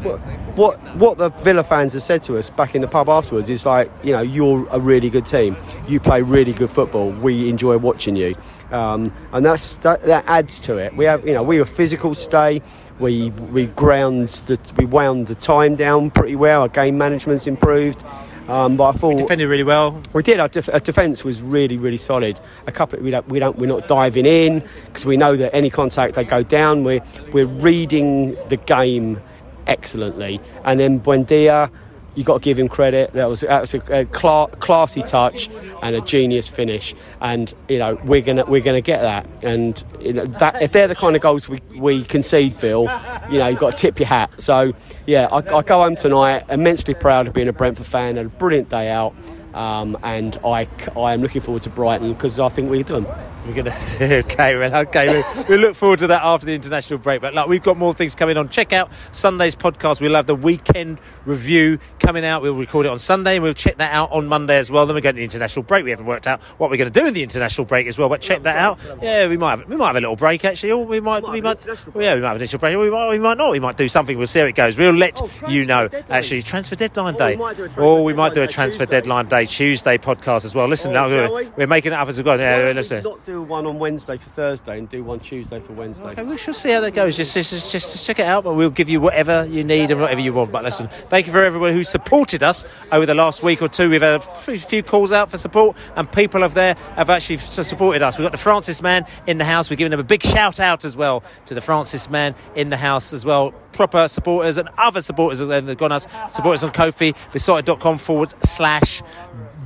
what 0.56 0.78
what 0.96 1.18
the 1.18 1.30
Villa 1.30 1.64
fans 1.64 1.94
have 1.94 2.04
said 2.04 2.22
to 2.24 2.38
us 2.38 2.52
back 2.52 2.76
in 2.76 2.82
the 2.82 2.88
pub 2.88 3.10
afterwards 3.10 3.50
is 3.50 3.66
like, 3.66 3.92
you 4.04 4.12
know, 4.12 4.22
you're 4.22 4.68
a 4.70 4.80
really 4.80 5.10
good 5.10 5.26
team. 5.26 5.58
You 5.88 6.00
play 6.00 6.22
really 6.22 6.54
good 6.54 6.70
football. 6.70 7.10
We 7.10 7.50
enjoy 7.50 7.80
watching 7.80 8.16
you. 8.16 8.36
Um, 8.70 9.12
and 9.34 9.44
that's 9.44 9.78
that, 9.78 10.04
that 10.04 10.24
adds 10.28 10.60
to 10.62 10.78
it. 10.78 10.96
We 10.96 11.06
have, 11.06 11.28
you 11.28 11.34
know, 11.34 11.42
we 11.42 11.58
were 11.58 11.66
physical 11.66 12.14
today. 12.14 12.62
We 13.00 13.32
we 13.32 13.66
ground 13.66 14.30
the 14.46 14.60
we 14.78 14.86
wound 14.86 15.26
the 15.28 15.36
time 15.36 15.76
down 15.76 16.12
pretty 16.12 16.36
well. 16.36 16.62
Our 16.62 16.70
game 16.70 17.00
management's 17.00 17.48
improved. 17.48 18.04
Um, 18.52 18.76
but 18.76 18.84
I 18.84 18.92
thought 18.92 19.16
we 19.16 19.16
defended 19.16 19.48
really 19.48 19.64
well. 19.64 20.02
We 20.12 20.24
did. 20.24 20.42
Our, 20.42 20.50
def- 20.50 20.68
our 20.74 20.82
defence 20.82 21.24
was 21.24 21.42
really, 21.42 21.78
really 21.78 21.98
solid. 21.98 22.38
A 22.68 22.72
couple, 22.72 23.00
we 23.00 23.10
don't, 23.10 23.26
we 23.30 23.40
don't, 23.40 23.58
we're 23.58 23.66
not 23.66 23.88
diving 23.88 24.26
in 24.26 24.62
because 24.88 25.06
we 25.06 25.16
know 25.16 25.38
that 25.38 25.56
any 25.56 25.70
contact 25.70 26.16
they 26.16 26.26
go 26.26 26.44
down. 26.44 26.84
We're 26.84 27.02
we're 27.32 27.46
reading 27.46 28.36
the 28.50 28.58
game 28.58 29.20
excellently, 29.68 30.42
and 30.66 30.82
then 30.82 31.00
Buendia 31.00 31.72
you 32.16 32.24
got 32.24 32.36
to 32.36 32.40
give 32.40 32.60
him 32.60 32.68
credit. 32.68 33.14
That 33.14 33.30
was, 33.30 33.42
that 33.42 33.62
was 33.62 33.74
a, 33.74 34.02
a 34.02 34.06
cla- 34.06 34.50
classy 34.60 35.02
touch 35.04 35.50
and 35.82 35.96
a 35.96 36.02
genius 36.02 36.48
finish. 36.48 36.94
And 37.22 37.54
you 37.70 37.78
know 37.78 37.96
we're 38.04 38.22
gonna 38.22 38.46
we're 38.46 38.62
gonna 38.62 38.82
get 38.82 39.02
that. 39.02 39.28
And 39.44 39.84
you 40.00 40.14
know, 40.14 40.26
that 40.26 40.62
if 40.62 40.72
they're 40.72 40.88
the 40.88 40.96
kind 40.96 41.16
of 41.16 41.22
goals 41.22 41.48
we, 41.48 41.62
we 41.76 42.04
concede, 42.04 42.60
Bill, 42.60 42.82
you 43.30 43.40
know 43.40 43.48
you've 43.48 43.60
got 43.60 43.72
to 43.72 43.78
tip 43.78 44.00
your 44.00 44.08
hat. 44.08 44.32
So 44.42 44.74
yeah, 45.06 45.28
I, 45.32 45.38
I 45.38 45.62
go 45.62 45.84
home 45.84 45.96
tonight 45.96 46.46
immensely 46.50 46.94
proud 46.94 47.28
of 47.28 47.34
being 47.34 47.48
a 47.48 47.54
Brentford 47.54 47.86
fan. 47.86 48.18
Had 48.18 48.26
a 48.26 48.30
brilliant 48.30 48.70
day 48.70 48.90
out. 48.90 49.16
Um, 49.54 49.98
and 50.02 50.40
I, 50.46 50.66
I 50.96 51.14
am 51.14 51.22
looking 51.22 51.42
forward 51.42 51.64
to 51.64 51.70
Brighton 51.70 52.14
because 52.14 52.40
I 52.40 52.48
think 52.48 52.72
we 52.72 52.84
do. 52.84 53.06
We're 53.46 53.54
going 53.54 53.66
to 53.82 54.16
okay, 54.20 54.56
well, 54.56 54.76
okay. 54.76 55.24
We, 55.36 55.44
we 55.56 55.58
look 55.58 55.76
forward 55.76 56.00
to 56.00 56.08
that 56.08 56.22
after 56.24 56.46
the 56.46 56.54
international 56.54 57.00
break. 57.00 57.22
But 57.22 57.34
like, 57.34 57.48
we've 57.48 57.64
got 57.64 57.76
more 57.76 57.94
things 57.94 58.14
coming 58.14 58.38
on. 58.38 58.50
Check 58.50 58.72
out 58.72 58.92
Sunday's 59.12 59.56
podcast. 59.56 60.00
We'll 60.00 60.14
have 60.14 60.28
the 60.28 60.36
weekend 60.36 61.02
review 61.26 61.80
coming 62.00 62.24
out. 62.24 62.44
We'll 62.44 62.54
record 62.54 62.86
it 62.86 62.90
on 62.90 63.00
Sunday, 63.00 63.36
and 63.36 63.44
we'll 63.44 63.56
check 63.56 63.78
that 63.78 63.94
out 63.94 64.12
on 64.12 64.28
Monday 64.28 64.58
as 64.58 64.70
well. 64.70 64.86
Then 64.86 64.94
we 64.94 65.02
go 65.02 65.12
to 65.12 65.16
the 65.16 65.24
international 65.24 65.64
break. 65.64 65.84
We 65.84 65.90
haven't 65.90 66.06
worked 66.06 66.28
out 66.28 66.40
what 66.60 66.70
we're 66.70 66.78
going 66.78 66.92
to 66.92 67.00
do 67.00 67.08
in 67.08 67.16
the 67.16 67.24
international 67.24 67.66
break 67.66 67.88
as 67.88 67.98
well. 67.98 68.10
But 68.10 68.22
check 68.22 68.44
that 68.44 68.58
out. 68.58 68.78
Yeah, 69.02 69.28
we 69.28 69.38
might 69.38 69.58
have, 69.58 69.68
we 69.68 69.76
might 69.76 69.88
have 69.88 69.96
a 69.96 70.02
little 70.02 70.16
break 70.16 70.46
actually, 70.46 70.74
or 70.74 70.86
we 70.86 71.00
might 71.00 71.28
we 71.28 71.42
might 71.42 71.66
well, 71.66 72.04
yeah 72.04 72.14
we 72.14 72.22
might 72.22 72.28
have 72.28 72.36
an 72.36 72.42
initial 72.42 72.60
break. 72.60 72.78
We 72.78 72.92
might, 72.92 73.10
we 73.10 73.20
might 73.20 73.38
not. 73.40 73.52
We 73.52 73.60
might 73.60 73.78
do 73.78 73.88
something. 73.88 74.18
We'll 74.18 74.28
see 74.28 74.40
how 74.40 74.46
it 74.46 74.56
goes. 74.56 74.78
We'll 74.78 74.94
let 74.94 75.20
you 75.50 75.66
know. 75.66 75.90
Actually, 76.10 76.44
transfer 76.44 76.76
deadline 76.76 77.16
day. 77.16 77.38
Or 77.78 78.04
we 78.04 78.14
might 78.14 78.36
do 78.36 78.44
a 78.44 78.48
transfer 78.48 78.86
deadline 78.86 79.28
day 79.28 79.48
Tuesday 79.48 79.98
podcast 79.98 80.46
as 80.46 80.54
well. 80.54 80.68
Listen, 80.68 80.94
now 80.94 81.10
we're 81.10 81.68
making 81.68 81.92
it 81.92 81.96
up 81.96 82.08
as 82.08 82.18
we 82.18 82.24
go. 82.24 82.36
Yeah, 82.36 82.72
listen. 82.76 83.04
Do 83.32 83.42
one 83.42 83.66
on 83.66 83.80
Wednesday 83.80 84.18
for 84.18 84.30
Thursday 84.30 84.78
and 84.78 84.90
do 84.90 85.06
one 85.06 85.22
Tuesday 85.22 85.62
for 85.62 85.72
Wednesday. 85.72 86.10
Okay, 86.10 86.24
we 86.24 86.38
shall 86.38 86.54
see 86.54 86.70
how 86.70 86.82
that 86.82 86.94
goes. 86.94 87.16
Just, 87.16 87.34
just, 87.34 87.72
just, 87.72 88.06
check 88.06 88.20
it 88.20 88.26
out, 88.26 88.44
but 88.44 88.56
we'll 88.56 88.70
give 88.70 88.90
you 88.90 89.00
whatever 89.00 89.46
you 89.46 89.64
need 89.64 89.90
and 89.90 90.02
whatever 90.02 90.20
you 90.20 90.34
want. 90.34 90.52
But 90.52 90.66
listen, 90.66 90.90
thank 91.08 91.28
you 91.28 91.32
for 91.32 91.42
everyone 91.42 91.72
who 91.72 91.86
supported 91.86 92.44
us 92.44 92.66
over 92.92 93.06
the 93.06 93.14
last 93.14 93.42
week 93.42 93.62
or 93.62 93.70
two. 93.70 93.90
We've 93.90 94.02
had 94.02 94.16
a 94.16 94.58
few 94.58 94.84
calls 94.84 95.14
out 95.14 95.32
for 95.32 95.38
support, 95.38 95.78
and 95.96 96.12
people 96.12 96.44
of 96.44 96.56
there 96.56 96.74
have 96.98 97.10
actually 97.10 97.38
supported 97.38 98.02
us. 98.02 98.18
We've 98.18 98.26
got 98.26 98.34
the 98.34 98.38
Francis 98.38 98.82
man 98.82 99.06
in 99.28 99.38
the 99.38 99.46
house. 99.46 99.70
We're 99.70 99.78
giving 99.78 99.92
them 99.92 100.02
a 100.02 100.04
big 100.04 100.24
shout 100.24 100.60
out 100.60 100.84
as 100.84 100.98
well 100.98 101.24
to 101.46 101.54
the 101.54 101.62
Francis 101.62 102.10
man 102.10 102.36
in 102.56 102.70
the 102.70 102.76
house 102.76 103.14
as 103.14 103.24
well. 103.24 103.54
Proper 103.72 104.10
supporters 104.10 104.58
and 104.58 104.68
other 104.78 105.02
supporters 105.02 105.40
that 105.40 105.64
have 105.64 105.78
gone 105.78 105.94
us. 105.94 106.06
Supporters 106.30 106.66
on 106.66 106.74
Ko-fi, 106.74 107.14
besotted.com 107.32 107.98
forward 107.98 108.34
slash 108.44 109.02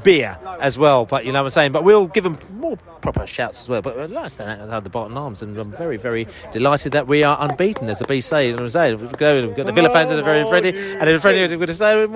beer 0.05 0.37
as 0.59 0.77
well. 0.77 1.05
But 1.05 1.25
you 1.25 1.33
know 1.33 1.39
what 1.39 1.47
I'm 1.47 1.51
saying. 1.51 1.71
But 1.73 1.83
we'll 1.83 2.07
give 2.07 2.23
them 2.23 2.37
more 2.51 2.77
proper 2.77 3.27
shouts 3.27 3.63
as 3.63 3.69
well. 3.69 3.81
But 3.81 3.99
uh, 3.99 4.07
last 4.07 4.37
had 4.37 4.83
the 4.83 4.89
Barton 4.89 5.17
Arms, 5.17 5.41
and 5.41 5.57
I'm 5.57 5.71
very, 5.71 5.97
very 5.97 6.27
delighted 6.53 6.93
that 6.93 7.07
we 7.07 7.23
are 7.23 7.37
unbeaten, 7.41 7.89
as 7.89 7.99
the 7.99 8.05
B 8.05 8.21
say. 8.21 8.51
And 8.51 8.59
I'm 8.59 8.69
saying 8.69 8.99
we've 8.99 9.11
got 9.11 9.65
the 9.65 9.71
Villa 9.73 9.89
fans 9.89 10.09
that 10.09 10.19
are 10.19 10.23
very 10.23 10.49
ready, 10.49 10.69
and 10.69 11.01
the 11.01 11.19
friendly 11.19 11.43
are 11.43 11.47
going 11.47 11.67
to 11.67 11.75
say, 11.75 12.07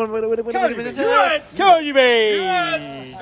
"Can 1.58 1.84
you 1.84 1.94
be?" 1.94 3.16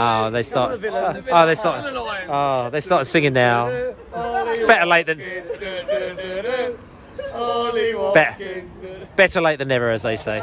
Oh, 0.00 0.30
they 0.30 0.42
start. 0.42 0.80
Oh, 0.84 1.46
they 1.46 1.54
start. 1.54 1.84
Oh, 2.28 2.70
they 2.70 2.80
start 2.80 3.06
singing 3.06 3.32
now. 3.32 3.68
Better 4.12 4.86
late 4.86 5.06
than. 5.06 5.18
Better, 8.14 9.06
better 9.16 9.40
late 9.40 9.58
than 9.58 9.68
never, 9.68 9.90
as 9.90 10.02
they 10.02 10.16
say. 10.16 10.42